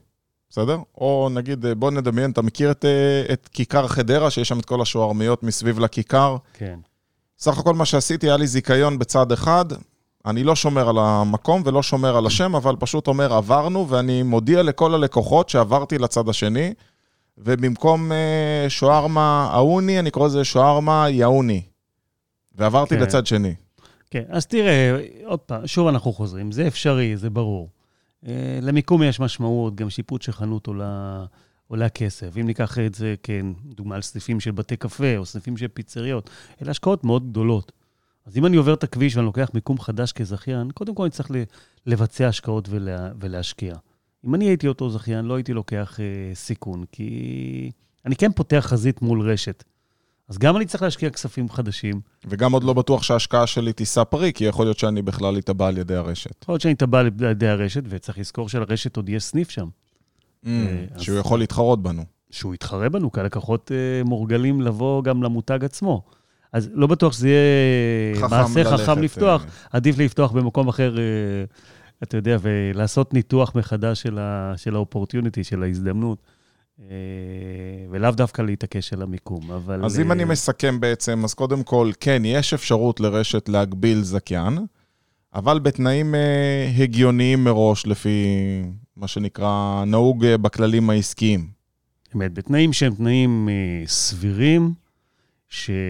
בסדר? 0.49 0.77
או 0.97 1.29
נגיד, 1.33 1.65
אה, 1.65 1.75
בוא 1.75 1.91
נדמיין, 1.91 2.31
אתה 2.31 2.41
מכיר 2.41 2.71
את, 2.71 2.85
אה, 2.85 3.33
את 3.33 3.49
כיכר 3.53 3.87
חדרה, 3.87 4.29
שיש 4.29 4.47
שם 4.47 4.59
את 4.59 4.65
כל 4.65 4.81
השוערמיות 4.81 5.43
מסביב 5.43 5.79
לכיכר? 5.79 6.37
כן. 6.53 6.79
סך 7.41 7.57
הכל 7.57 7.73
מה 7.73 7.85
שעשיתי, 7.85 8.27
היה 8.27 8.37
לי 8.37 8.47
זיכיון 8.47 8.99
בצד 8.99 9.31
אחד, 9.31 9.65
אני 10.25 10.43
לא 10.43 10.55
שומר 10.55 10.89
על 10.89 10.97
המקום 10.99 11.61
ולא 11.65 11.83
שומר 11.83 12.17
על 12.17 12.25
השם, 12.25 12.55
אבל 12.55 12.75
פשוט 12.79 13.07
אומר, 13.07 13.33
עברנו, 13.33 13.89
ואני 13.89 14.23
מודיע 14.23 14.63
לכל 14.63 14.93
הלקוחות 14.93 15.49
שעברתי 15.49 15.97
לצד 15.97 16.29
השני, 16.29 16.73
ובמקום 17.37 18.11
אה, 18.11 18.65
שוארמה 18.69 19.49
אהוני, 19.53 19.99
אני 19.99 20.11
קורא 20.11 20.27
לזה 20.27 20.43
שוארמה 20.43 21.09
יאוני. 21.09 21.61
ועברתי 22.55 22.95
כן. 22.95 23.01
לצד 23.01 23.27
שני. 23.27 23.55
כן, 24.09 24.23
אז 24.29 24.45
תראה, 24.45 24.99
עוד 25.25 25.39
פעם, 25.39 25.67
שוב 25.67 25.87
אנחנו 25.87 26.13
חוזרים, 26.13 26.51
זה 26.51 26.67
אפשרי, 26.67 27.17
זה 27.17 27.29
ברור. 27.29 27.69
אה, 28.27 28.59
למיקום 28.61 29.03
יש 29.03 29.19
משמעות, 29.19 29.75
גם 29.75 29.89
שיפוט 29.89 30.21
של 30.21 30.31
חנות 30.31 30.67
עולה, 30.67 31.25
עולה 31.71 31.89
כסף. 31.89 32.37
אם 32.37 32.45
ניקח 32.45 32.79
את 32.79 32.95
זה, 32.95 33.15
כן, 33.23 33.45
דוגמה 33.65 33.95
על 33.95 34.01
סניפים 34.01 34.39
של 34.39 34.51
בתי 34.51 34.77
קפה 34.77 35.17
או 35.17 35.25
סניפים 35.25 35.57
של 35.57 35.67
פיצריות, 35.67 36.29
אלה 36.61 36.71
השקעות 36.71 37.03
מאוד 37.03 37.29
גדולות. 37.29 37.71
אז 38.25 38.37
אם 38.37 38.45
אני 38.45 38.57
עובר 38.57 38.73
את 38.73 38.83
הכביש 38.83 39.15
ואני 39.15 39.25
לוקח 39.25 39.49
מיקום 39.53 39.79
חדש 39.79 40.11
כזכיין, 40.11 40.71
קודם 40.71 40.95
כל 40.95 41.03
אני 41.03 41.09
צריך 41.11 41.31
לבצע 41.85 42.27
השקעות 42.27 42.67
ולה, 42.69 43.09
ולהשקיע. 43.19 43.75
אם 44.25 44.35
אני 44.35 44.45
הייתי 44.45 44.67
אותו 44.67 44.89
זכיין, 44.89 45.25
לא 45.25 45.35
הייתי 45.35 45.53
לוקח 45.53 45.99
אה, 45.99 46.35
סיכון, 46.35 46.83
כי 46.91 47.71
אני 48.05 48.15
כן 48.15 48.31
פותח 48.31 48.65
חזית 48.67 49.01
מול 49.01 49.31
רשת. 49.31 49.63
אז 50.27 50.37
גם 50.37 50.57
אני 50.57 50.65
צריך 50.65 50.83
להשקיע 50.83 51.09
כספים 51.09 51.49
חדשים. 51.49 52.01
וגם 52.25 52.51
עוד 52.51 52.63
לא 52.63 52.73
בטוח 52.73 53.03
שההשקעה 53.03 53.47
שלי 53.47 53.73
תישא 53.73 54.03
פרי, 54.03 54.33
כי 54.33 54.43
יכול 54.43 54.65
להיות 54.65 54.79
שאני 54.79 55.01
בכלל 55.01 55.37
אתבע 55.37 55.67
על 55.67 55.77
ידי 55.77 55.95
הרשת. 55.95 56.43
יכול 56.43 56.53
להיות 56.53 56.61
שאני 56.61 56.73
אתבע 56.73 56.99
על 56.99 57.09
ידי 57.31 57.47
הרשת, 57.47 57.83
וצריך 57.89 58.17
לזכור 58.17 58.49
שלרשת 58.49 58.97
עוד 58.97 59.09
יש 59.09 59.23
סניף 59.23 59.49
שם. 59.49 59.67
Mm, 60.45 60.47
אז... 60.95 61.01
שהוא 61.01 61.17
יכול 61.17 61.39
להתחרות 61.39 61.83
בנו. 61.83 62.03
שהוא 62.29 62.53
יתחרה 62.53 62.89
בנו, 62.89 63.11
כי 63.11 63.19
הלקוחות 63.19 63.71
uh, 63.71 64.07
מורגלים 64.07 64.61
לבוא 64.61 65.03
גם 65.03 65.23
למותג 65.23 65.65
עצמו. 65.65 66.03
אז 66.53 66.69
לא 66.73 66.87
בטוח 66.87 67.13
שזה 67.13 67.29
יהיה 67.29 68.27
מעשה 68.29 68.63
חכם 68.63 69.01
לפתוח. 69.01 69.45
עדיף 69.71 69.97
לפתוח 69.97 70.31
במקום 70.31 70.67
אחר, 70.67 70.95
אתה 72.03 72.17
יודע, 72.17 72.37
ולעשות 72.41 73.13
ניתוח 73.13 73.55
מחדש 73.55 74.01
של 74.01 74.19
ה-opportunity, 74.75 75.43
של 75.43 75.63
ההזדמנות. 75.63 76.17
אה, 76.79 76.85
ולאו 77.89 78.11
דווקא 78.11 78.41
להתעקש 78.41 78.93
על 78.93 79.01
המיקום, 79.01 79.51
אבל... 79.51 79.85
אז 79.85 79.99
אם 79.99 80.11
אני 80.11 80.23
אה, 80.23 80.27
מסכם 80.27 80.79
בעצם, 80.79 81.21
אז 81.23 81.33
קודם 81.33 81.63
כל, 81.63 81.91
כן, 81.99 82.21
יש 82.25 82.53
אפשרות 82.53 82.99
לרשת 82.99 83.49
להגביל 83.49 84.01
זכיין, 84.01 84.57
אבל 85.33 85.59
בתנאים 85.59 86.15
אה, 86.15 86.71
הגיוניים 86.77 87.43
מראש, 87.43 87.85
לפי 87.85 88.17
מה 89.01 89.07
שנקרא 89.07 89.83
נהוג 89.87 90.25
בכללים 90.25 90.89
העסקיים. 90.89 91.47
באמת, 92.13 92.33
בתנאים 92.33 92.73
שהם 92.73 92.95
תנאים 92.95 93.49
סבירים, 93.85 94.73
שלא 95.49 95.83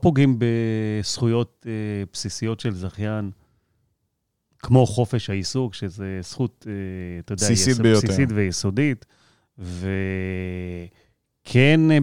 פוגעים 0.00 0.38
בזכויות 0.38 1.66
בסיסיות 2.12 2.60
של 2.60 2.74
זכיין, 2.74 3.30
כמו 4.58 4.86
חופש 4.86 5.30
העיסוק, 5.30 5.74
שזו 5.74 6.04
זכות, 6.20 6.66
אתה 7.24 7.32
יודע, 7.32 7.44
בסיסית 7.44 7.78
ביותר. 7.78 8.06
בסיסית 8.06 8.28
ויסודית. 8.34 9.06
וכן 9.58 10.70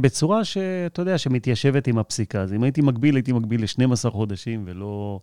בצורה 0.01 0.45
שאתה 0.45 1.01
יודע, 1.01 1.17
שמתיישבת 1.17 1.87
עם 1.87 1.97
הפסיקה. 1.97 2.41
אז 2.41 2.53
אם 2.53 2.63
הייתי 2.63 2.81
מגביל, 2.81 3.15
הייתי 3.15 3.31
מגביל 3.31 3.61
ל-12 3.61 4.09
חודשים 4.09 4.63
ולא, 4.67 5.19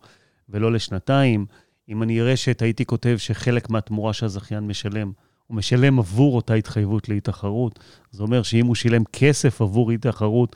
ולא 0.49 0.71
לשנתיים. 0.71 1.45
אם 1.89 2.03
אני 2.03 2.21
אראה 2.21 2.37
שאת 2.37 2.61
הייתי 2.61 2.85
כותב 2.85 3.15
שחלק 3.17 3.69
מהתמורה 3.69 4.13
שהזכיין 4.13 4.67
משלם, 4.67 5.11
הוא 5.47 5.57
משלם 5.57 5.99
עבור 5.99 6.35
אותה 6.35 6.53
התחייבות 6.53 7.09
לאי-תחרות. 7.09 7.79
זה 8.11 8.23
אומר 8.23 8.43
שאם 8.43 8.65
הוא 8.65 8.75
שילם 8.75 9.03
כסף 9.13 9.61
עבור 9.61 9.91
אי-תחרות, 9.91 10.55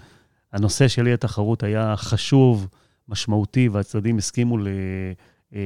הנושא 0.51 0.87
של 0.87 1.07
אי-התחרות 1.07 1.63
היה 1.63 1.95
חשוב, 1.97 2.67
משמעותי, 3.07 3.67
והצדדים 3.67 4.17
הסכימו 4.17 4.57
ל... 4.57 4.67
אה, 5.55 5.61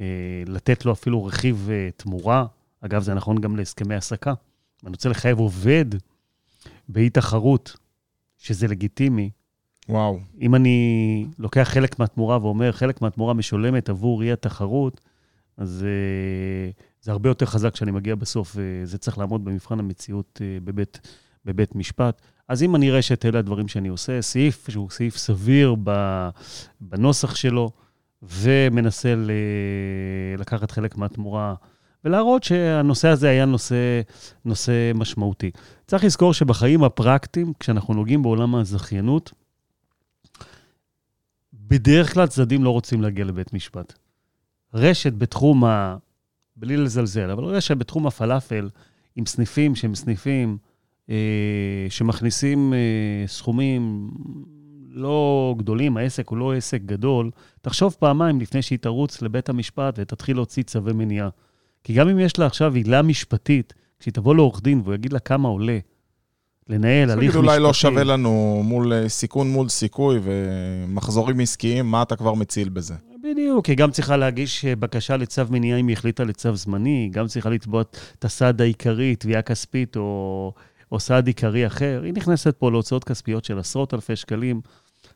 אה, 0.00 0.42
לתת 0.46 0.84
לו 0.84 0.92
אפילו 0.92 1.24
רכיב 1.24 1.68
אה, 1.70 1.88
תמורה. 1.96 2.46
אגב, 2.80 3.02
זה 3.02 3.14
נכון 3.14 3.40
גם 3.40 3.56
להסכמי 3.56 3.94
העסקה. 3.94 4.34
אני 4.82 4.90
רוצה 4.90 5.08
לחייב 5.08 5.38
עובד 5.38 5.84
באי-תחרות, 6.88 7.76
שזה 8.38 8.68
לגיטימי. 8.68 9.30
וואו. 9.88 10.18
אם 10.40 10.54
אני 10.54 11.26
לוקח 11.38 11.68
חלק 11.72 11.98
מהתמורה 11.98 12.38
ואומר, 12.42 12.72
חלק 12.72 13.02
מהתמורה 13.02 13.34
משולמת 13.34 13.88
עבור 13.88 14.22
אי-התחרות, 14.22 15.00
אז 15.56 15.84
uh, 15.86 16.82
זה 17.02 17.12
הרבה 17.12 17.30
יותר 17.30 17.46
חזק 17.46 17.72
כשאני 17.72 17.90
מגיע 17.90 18.14
בסוף, 18.14 18.56
וזה 18.56 18.98
צריך 18.98 19.18
לעמוד 19.18 19.44
במבחן 19.44 19.78
המציאות 19.78 20.40
uh, 20.42 20.64
בבית, 20.64 21.00
בבית 21.44 21.74
משפט. 21.74 22.22
אז 22.48 22.62
אם 22.62 22.76
אני 22.76 22.90
אראה 22.90 23.02
שאת 23.02 23.26
אלה 23.26 23.38
הדברים 23.38 23.68
שאני 23.68 23.88
עושה, 23.88 24.22
סעיף 24.22 24.70
שהוא 24.70 24.90
סעיף 24.90 25.16
סביר 25.16 25.76
בנוסח 26.80 27.34
שלו, 27.34 27.70
ומנסה 28.22 29.14
ל- 29.14 29.30
לקחת 30.38 30.70
חלק 30.70 30.96
מהתמורה 30.96 31.54
ולהראות 32.04 32.42
שהנושא 32.42 33.08
הזה 33.08 33.28
היה 33.28 33.44
נושא, 33.44 34.00
נושא 34.44 34.92
משמעותי. 34.94 35.50
צריך 35.86 36.04
לזכור 36.04 36.34
שבחיים 36.34 36.84
הפרקטיים, 36.84 37.52
כשאנחנו 37.60 37.94
נוגעים 37.94 38.22
בעולם 38.22 38.54
הזכיינות, 38.54 39.32
בדרך 41.72 42.14
כלל 42.14 42.26
צדדים 42.26 42.64
לא 42.64 42.70
רוצים 42.70 43.02
להגיע 43.02 43.24
לבית 43.24 43.52
משפט. 43.52 43.92
רשת 44.74 45.12
בתחום 45.12 45.64
ה... 45.64 45.96
בלי 46.56 46.76
לזלזל, 46.76 47.30
אבל 47.30 47.44
רשת 47.44 47.76
בתחום 47.76 48.06
הפלאפל, 48.06 48.68
עם 49.16 49.26
סניפים 49.26 49.74
שהם 49.74 49.94
סניפים 49.94 50.58
אה, 51.10 51.86
שמכניסים 51.88 52.74
אה, 52.74 53.26
סכומים 53.26 54.10
לא 54.88 55.54
גדולים, 55.58 55.96
העסק 55.96 56.28
הוא 56.28 56.38
לא 56.38 56.54
עסק 56.54 56.82
גדול, 56.82 57.30
תחשוב 57.60 57.96
פעמיים 57.98 58.40
לפני 58.40 58.62
שהיא 58.62 58.78
תרוץ 58.78 59.22
לבית 59.22 59.48
המשפט 59.48 59.94
ותתחיל 59.98 60.36
להוציא 60.36 60.62
צווי 60.62 60.92
מניעה. 60.92 61.28
כי 61.84 61.94
גם 61.94 62.08
אם 62.08 62.18
יש 62.18 62.38
לה 62.38 62.46
עכשיו 62.46 62.74
עילה 62.74 63.02
משפטית, 63.02 63.74
כשהיא 63.98 64.14
תבוא 64.14 64.34
לעורך 64.34 64.62
דין 64.62 64.80
והוא 64.84 64.94
יגיד 64.94 65.12
לה 65.12 65.18
כמה 65.18 65.48
עולה 65.48 65.78
לנהל 66.68 67.10
הליך 67.10 67.24
משפטי... 67.24 67.38
אולי 67.38 67.60
לא 67.60 67.72
שווה 67.72 68.04
לנו 68.04 68.62
מול 68.64 68.92
אה, 68.92 69.08
סיכון 69.08 69.50
מול 69.50 69.68
סיכוי 69.68 70.20
ומחזורים 70.22 71.40
עסקיים, 71.40 71.86
מה 71.86 72.02
אתה 72.02 72.16
כבר 72.16 72.34
מציל 72.34 72.68
בזה? 72.68 72.94
בדיוק, 73.24 73.66
היא 73.66 73.76
גם 73.76 73.90
צריכה 73.90 74.16
להגיש 74.16 74.64
אה, 74.64 74.76
בקשה 74.76 75.16
לצו 75.16 75.42
מניעה 75.50 75.78
אם 75.78 75.88
היא 75.88 75.96
החליטה 75.96 76.24
לצו 76.24 76.56
זמני, 76.56 76.90
היא 76.90 77.10
גם 77.12 77.26
צריכה 77.26 77.50
לתבוע 77.50 77.82
את 78.18 78.24
הסעד 78.24 78.60
העיקרי, 78.60 79.16
תביעה 79.16 79.42
כספית 79.42 79.96
או, 79.96 80.52
או 80.92 81.00
סעד 81.00 81.26
עיקרי 81.26 81.66
אחר. 81.66 82.00
היא 82.04 82.12
נכנסת 82.12 82.56
פה 82.58 82.70
להוצאות 82.70 83.04
כספיות 83.04 83.44
של 83.44 83.58
עשרות 83.58 83.94
אלפי 83.94 84.16
שקלים. 84.16 84.60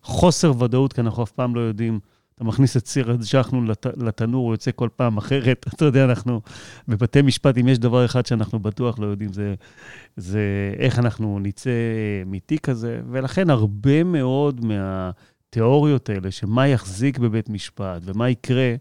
חוסר 0.02 0.62
ודאות, 0.62 0.92
כי 0.92 1.00
אנחנו 1.00 1.22
אף 1.22 1.30
פעם 1.30 1.54
לא 1.54 1.60
יודעים. 1.60 2.00
אתה 2.36 2.44
מכניס 2.44 2.76
את 2.76 2.86
סיר 2.86 3.10
הג'חנו 3.10 3.64
לת, 3.64 3.86
לתנור, 3.96 4.44
הוא 4.44 4.54
יוצא 4.54 4.70
כל 4.74 4.88
פעם 4.96 5.16
אחרת. 5.16 5.66
אתה 5.74 5.84
יודע, 5.84 6.04
אנחנו 6.04 6.40
בבתי 6.88 7.22
משפט, 7.22 7.58
אם 7.58 7.68
יש 7.68 7.78
דבר 7.78 8.04
אחד 8.04 8.26
שאנחנו 8.26 8.58
בטוח 8.58 8.98
לא 8.98 9.06
יודעים, 9.06 9.32
זה, 9.32 9.54
זה 10.16 10.40
איך 10.78 10.98
אנחנו 10.98 11.38
נצא 11.38 11.70
מתיק 12.26 12.66
כזה. 12.66 13.00
ולכן 13.10 13.50
הרבה 13.50 14.04
מאוד 14.04 14.60
מהתיאוריות 14.64 16.08
האלה, 16.08 16.30
שמה 16.30 16.68
יחזיק 16.68 17.18
בבית 17.18 17.48
משפט 17.48 18.02
ומה 18.04 18.30
יקרה, 18.30 18.74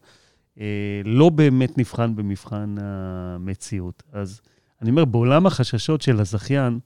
אה, 0.59 1.01
לא 1.05 1.29
באמת 1.29 1.77
נבחן 1.77 2.15
במבחן 2.15 2.75
המציאות. 2.79 4.03
אז 4.11 4.41
אני 4.81 4.89
אומר, 4.89 5.05
בעולם 5.05 5.45
החששות 5.45 6.01
של 6.01 6.19
הזכיין, 6.19 6.79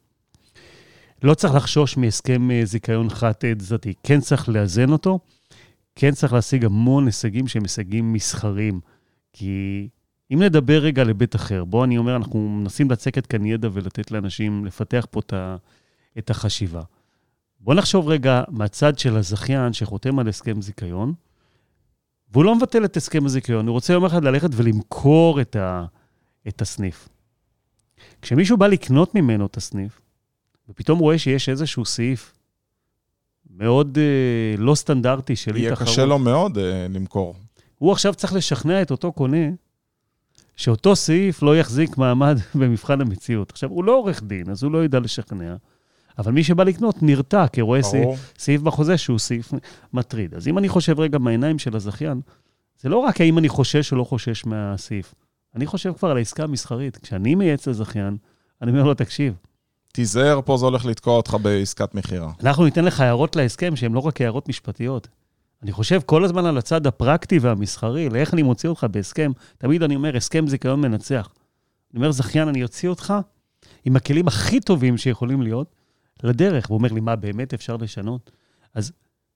לא 1.24 1.34
צריך 1.34 1.56
לחשוש 1.56 1.98
מהסכם 1.98 2.52
אה, 2.52 2.62
זיכיון 2.64 3.10
חד-צדדי, 3.10 3.94
כן 4.04 4.20
צריך 4.20 4.50
לאזן 4.50 4.92
אותו, 4.92 5.20
כן 6.00 6.12
צריך 6.12 6.34
להשיג 6.34 6.66
המון 6.66 7.06
הישגים 7.06 7.48
שהם 7.48 7.64
הישגים 7.64 8.14
מסחרים. 8.14 8.80
כי 9.34 9.88
אם 10.34 10.44
נדבר 10.44 10.80
רגע 10.80 11.02
על 11.02 11.08
היבט 11.08 11.36
אחר, 11.36 11.64
בוא 11.66 11.86
אני 11.86 11.98
אומר, 11.98 12.16
אנחנו 12.16 12.50
מנסים 12.50 12.92
לצקת 12.92 13.26
כאן 13.26 13.46
ידע 13.46 13.70
ולתת 13.74 14.12
לאנשים 14.12 14.66
לפתח 14.66 15.06
פה 15.12 15.22
את 16.18 16.30
החשיבה. 16.30 16.82
בוא 17.60 17.74
נחשוב 17.74 18.08
רגע 18.08 18.44
מהצד 18.48 19.00
של 19.00 19.18
הזכיין 19.18 19.74
שחותם 19.74 20.20
על 20.20 20.28
הסכם 20.28 20.62
זיכיון, 20.62 21.14
והוא 22.32 22.46
לא 22.46 22.56
מבטל 22.56 22.86
את 22.86 22.98
הסכם 22.98 23.26
הזיכיון, 23.26 23.68
הוא 23.68 23.74
רוצה 23.74 23.94
יום 23.94 24.06
אחד 24.06 24.24
ללכת 24.24 24.50
ולמכור 24.54 25.42
את, 25.42 25.56
ה, 25.56 25.86
את 26.48 26.62
הסניף. 26.62 27.10
כשמישהו 28.22 28.58
בא 28.58 28.68
לקנות 28.68 29.16
ממנו 29.16 29.46
את 29.46 29.58
הסניף, 29.58 30.02
ופתאום 30.70 31.00
רואה 31.00 31.18
שיש 31.18 31.50
איזשהו 31.50 31.86
סעיף 31.86 32.34
מאוד 33.60 33.98
אה, 33.98 34.58
לא 34.58 34.76
סטנדרטי 34.76 35.36
של 35.36 35.56
אי 35.56 35.62
תחרות. 35.62 35.80
יהיה 35.82 35.92
קשה 35.92 36.06
לו 36.06 36.20
מאוד 36.20 36.58
אה, 36.58 36.88
למכור. 36.90 37.36
הוא 37.78 37.92
עכשיו 37.92 38.14
צריך 38.14 38.34
לשכנע 38.34 38.82
את 38.82 38.92
אותו 38.92 39.12
קונה 39.12 39.48
שאותו 40.56 40.96
סעיף 40.96 41.44
לא 41.44 41.58
יחזיק 41.58 41.98
מעמד 41.98 42.38
במבחן 42.56 43.02
המציאות. 43.02 43.52
עכשיו, 43.52 43.70
הוא 43.70 43.84
לא 43.84 43.96
עורך 43.96 44.24
דין, 44.24 44.50
אז 44.50 44.64
הוא 44.64 44.72
לא 44.72 44.84
ידע 44.84 45.00
לשכנע, 45.00 45.56
אבל 46.18 46.32
מי 46.32 46.44
שבא 46.44 46.64
לקנות 46.64 46.96
נרתע, 47.02 47.48
כי 47.48 47.62
רואה 47.62 47.84
סעיף, 47.84 48.34
סעיף 48.38 48.62
בחוזה 48.62 48.98
שהוא 48.98 49.20
סעיף 49.20 49.54
מטריד. 49.94 50.36
אז 50.36 50.48
אם 50.48 50.58
אני 50.58 50.70
חושב 50.70 51.00
רגע 51.00 51.18
מהעיניים 51.18 51.60
של 51.60 51.76
הזכיין, 51.76 52.22
זה 52.82 52.90
לא 52.90 52.98
רק 52.98 53.22
האם 53.22 53.38
אני 53.38 53.50
חושש 53.50 53.92
או 53.92 53.98
לא 53.98 54.04
חושש 54.04 54.46
מהסעיף. 54.46 55.14
אני 55.56 55.66
חושב 55.66 55.94
כבר 55.94 56.12
על 56.12 56.18
העסקה 56.18 56.44
המסחרית. 56.44 56.98
כשאני 56.98 57.36
מייעץ 57.36 57.68
לזכיין, 57.68 58.18
אני 58.62 58.72
אומר 58.72 58.84
לו, 58.84 58.94
תקשיב, 58.94 59.34
תיזהר, 59.94 60.42
פה 60.46 60.58
זה 60.58 60.66
הולך 60.66 60.86
לתקוע 60.86 61.14
אותך 61.14 61.38
בעסקת 61.42 61.96
מכירה. 61.96 62.32
אנחנו 62.44 62.66
ניתן 62.66 62.86
לך 62.86 63.00
הערות 63.00 63.36
להסכם 63.36 63.76
שהן 63.76 63.94
לא 63.94 64.00
רק 64.00 64.22
הערות 64.22 64.50
משפטיות. 64.50 65.08
אני 65.64 65.72
חושב 65.72 66.00
כל 66.06 66.24
הזמן 66.24 66.46
על 66.46 66.58
הצד 66.58 66.88
הפרקטי 66.88 67.40
והמסחרי, 67.40 68.10
לאיך 68.10 68.34
אני 68.34 68.44
מוציא 68.44 68.70
אותך 68.70 68.88
בהסכם. 68.92 69.32
תמיד 69.58 69.84
אני 69.84 69.96
אומר, 69.96 70.18
הסכם 70.18 70.48
זיכיון 70.48 70.82
מנצח. 70.82 71.34
אני 71.94 71.98
אומר, 71.98 72.12
זכיין, 72.12 72.48
אני 72.48 72.64
אוציא 72.64 72.90
אותך 72.90 73.14
עם 73.86 73.96
הכלים 73.96 74.28
הכי 74.28 74.60
טובים 74.60 74.98
שיכולים 74.98 75.42
להיות 75.42 75.76
לדרך. 76.24 76.68
הוא 76.68 76.78
אומר 76.78 76.92
לי, 76.92 77.00
מה, 77.00 77.16
באמת 77.16 77.54
אפשר 77.54 77.78
לשנות? 77.78 78.32
אז 78.74 78.92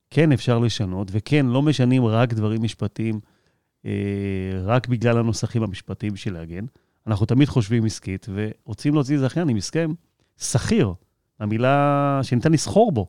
כן, 0.09 0.31
אפשר 0.31 0.59
לשנות, 0.59 1.07
וכן, 1.11 1.45
לא 1.45 1.61
משנים 1.61 2.05
רק 2.05 2.33
דברים 2.33 2.63
משפטיים, 2.63 3.19
אה, 3.85 3.91
רק 4.63 4.87
בגלל 4.87 5.17
הנוסחים 5.17 5.63
המשפטיים 5.63 6.15
של 6.15 6.33
להגן. 6.33 6.65
אנחנו 7.07 7.25
תמיד 7.25 7.49
חושבים 7.49 7.85
עסקית, 7.85 8.27
ורוצים 8.33 8.93
להוציא 8.93 9.19
זכיין 9.19 9.49
עם 9.49 9.57
הסכם 9.57 9.93
שכיר, 10.37 10.93
המילה 11.39 12.19
שניתן 12.23 12.51
לסחור 12.51 12.91
בו. 12.91 13.07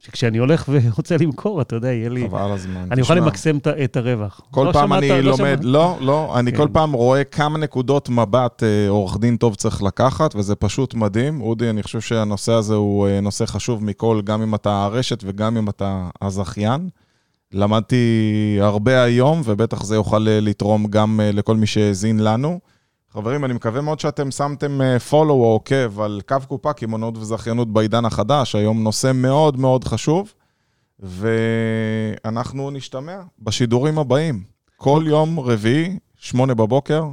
שכשאני 0.00 0.38
הולך 0.38 0.64
ורוצה 0.68 1.16
למכור, 1.20 1.60
אתה 1.60 1.76
יודע, 1.76 1.92
יהיה 1.92 2.08
לי... 2.08 2.28
חבל 2.28 2.52
הזמן. 2.52 2.86
אני 2.90 3.00
יכול 3.00 3.16
למקסם 3.16 3.58
את 3.84 3.96
הרווח. 3.96 4.40
כל 4.50 4.64
לא 4.64 4.72
פעם 4.72 4.88
שמעת, 4.88 5.02
אני 5.02 5.08
לא 5.10 5.18
לומד, 5.20 5.36
שמעת. 5.36 5.58
לא, 5.62 5.96
לא, 6.00 6.38
אני 6.38 6.52
כן. 6.52 6.56
כל 6.56 6.68
פעם 6.72 6.92
רואה 6.92 7.24
כמה 7.24 7.58
נקודות 7.58 8.08
מבט 8.08 8.62
אה, 8.62 8.88
עורך 8.88 9.18
דין 9.18 9.36
טוב 9.36 9.54
צריך 9.54 9.82
לקחת, 9.82 10.34
וזה 10.34 10.54
פשוט 10.54 10.94
מדהים. 10.94 11.40
אודי, 11.40 11.70
אני 11.70 11.82
חושב 11.82 12.00
שהנושא 12.00 12.52
הזה 12.52 12.74
הוא 12.74 13.08
אה, 13.08 13.20
נושא 13.20 13.46
חשוב 13.46 13.84
מכל, 13.84 14.20
גם 14.24 14.42
אם 14.42 14.54
אתה 14.54 14.84
הרשת 14.84 15.22
וגם 15.26 15.56
אם 15.56 15.68
אתה 15.68 16.08
הזכיין. 16.22 16.88
למדתי 17.52 18.58
הרבה 18.60 19.02
היום, 19.02 19.42
ובטח 19.44 19.82
זה 19.82 19.94
יוכל 19.94 20.28
אה, 20.28 20.40
לתרום 20.40 20.86
גם 20.86 21.20
לכל 21.22 21.56
מי 21.56 21.66
שהאזין 21.66 22.20
לנו. 22.20 22.60
חברים, 23.12 23.44
אני 23.44 23.52
מקווה 23.54 23.80
מאוד 23.80 24.00
שאתם 24.00 24.30
שמתם 24.30 24.80
אה, 24.80 24.96
follow 25.10 25.14
או 25.14 25.44
עוקב 25.52 26.00
על 26.00 26.20
קו 26.28 26.36
קופה, 26.48 26.72
קמעונאות 26.72 27.16
וזכיינות 27.16 27.72
בעידן 27.72 28.04
החדש, 28.04 28.54
היום 28.54 28.82
נושא 28.82 29.10
מאוד 29.14 29.56
מאוד 29.58 29.84
חשוב, 29.84 30.34
ואנחנו 32.24 32.70
נשתמע 32.70 33.18
בשידורים 33.38 33.98
הבאים. 33.98 34.42
כל 34.76 35.04
יום 35.06 35.40
רביעי, 35.40 35.98
שמונה 36.16 36.54
בבוקר. 36.54 37.04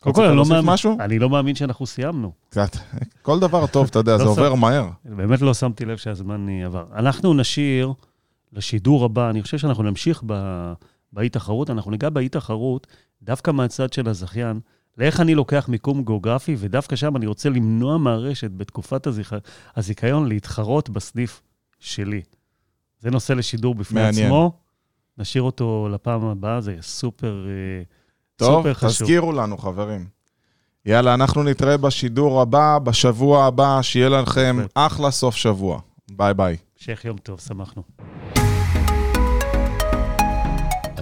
קודם 0.00 0.14
כל, 0.16 0.24
אני 0.26 0.36
לא 0.36 0.44
מאמין- 0.48 0.70
משהו? 0.72 0.96
אני 1.00 1.18
לא 1.18 1.30
מאמין 1.30 1.54
שאנחנו 1.54 1.86
סיימנו. 1.86 2.32
קצת. 2.48 2.76
כל 3.22 3.40
דבר 3.40 3.66
טוב, 3.66 3.86
אתה 3.90 3.98
יודע, 3.98 4.18
זה 4.18 4.24
לא 4.24 4.30
עובר 4.30 4.54
שם- 4.54 4.60
מהר. 4.60 4.88
באמת 5.04 5.40
לא 5.40 5.54
שמתי 5.54 5.84
לב 5.84 5.96
שהזמן 5.96 6.48
עבר. 6.48 6.84
אנחנו 6.96 7.34
נשאיר 7.34 7.92
לשידור 8.52 9.04
הבא, 9.04 9.30
אני 9.30 9.42
חושב 9.42 9.58
שאנחנו 9.58 9.82
נמשיך 9.82 10.22
באי-תחרות, 11.12 11.70
אנחנו 11.70 11.90
ניגע 11.90 12.08
באי-תחרות 12.10 12.86
דווקא 13.22 13.50
מהצד 13.50 13.92
של 13.92 14.08
הזכיין, 14.08 14.60
לאיך 14.98 15.20
אני 15.20 15.34
לוקח 15.34 15.68
מיקום 15.68 16.04
גיאוגרפי, 16.04 16.56
ודווקא 16.58 16.96
שם 16.96 17.16
אני 17.16 17.26
רוצה 17.26 17.48
למנוע 17.48 17.98
מהרשת 17.98 18.50
בתקופת 18.50 19.06
הזיכ... 19.06 19.34
הזיכיון 19.76 20.28
להתחרות 20.28 20.90
בסניף 20.90 21.42
שלי. 21.80 22.22
זה 23.00 23.10
נושא 23.10 23.32
לשידור 23.32 23.74
בפני 23.74 24.02
מעניין. 24.02 24.26
עצמו. 24.26 24.52
נשאיר 25.18 25.42
אותו 25.42 25.88
לפעם 25.92 26.24
הבאה, 26.24 26.60
זה 26.60 26.76
סופר, 26.80 27.46
אה, 27.46 27.82
טוב, 28.36 28.56
סופר 28.56 28.74
חשוב. 28.74 28.90
תזכירו 28.90 29.32
לנו, 29.32 29.58
חברים. 29.58 30.06
יאללה, 30.86 31.14
אנחנו 31.14 31.42
נתראה 31.42 31.76
בשידור 31.76 32.40
הבא, 32.40 32.78
בשבוע 32.78 33.44
הבא, 33.44 33.82
שיהיה 33.82 34.08
לכם. 34.08 34.56
אחלה 34.74 35.10
סוף 35.10 35.34
שבוע. 35.34 35.80
ביי 36.10 36.34
ביי. 36.34 36.56
המשך 36.76 37.04
יום 37.04 37.18
טוב, 37.18 37.40
שמחנו. 37.40 37.82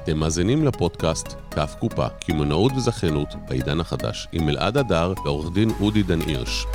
אתם 0.04 0.18
מאזינים 0.18 0.64
לפודקאסט 0.64 1.34
כף 1.50 1.74
קופה, 1.78 2.08
קמעונאות 2.08 2.72
וזכיינות 2.76 3.28
בעידן 3.48 3.80
החדש, 3.80 4.28
עם 4.32 4.48
אלעד 4.48 4.76
הדר 4.76 5.12
ועורך 5.24 5.54
דין 5.54 5.70
אודי 5.80 6.02
דן 6.02 6.20
הירש. 6.20 6.66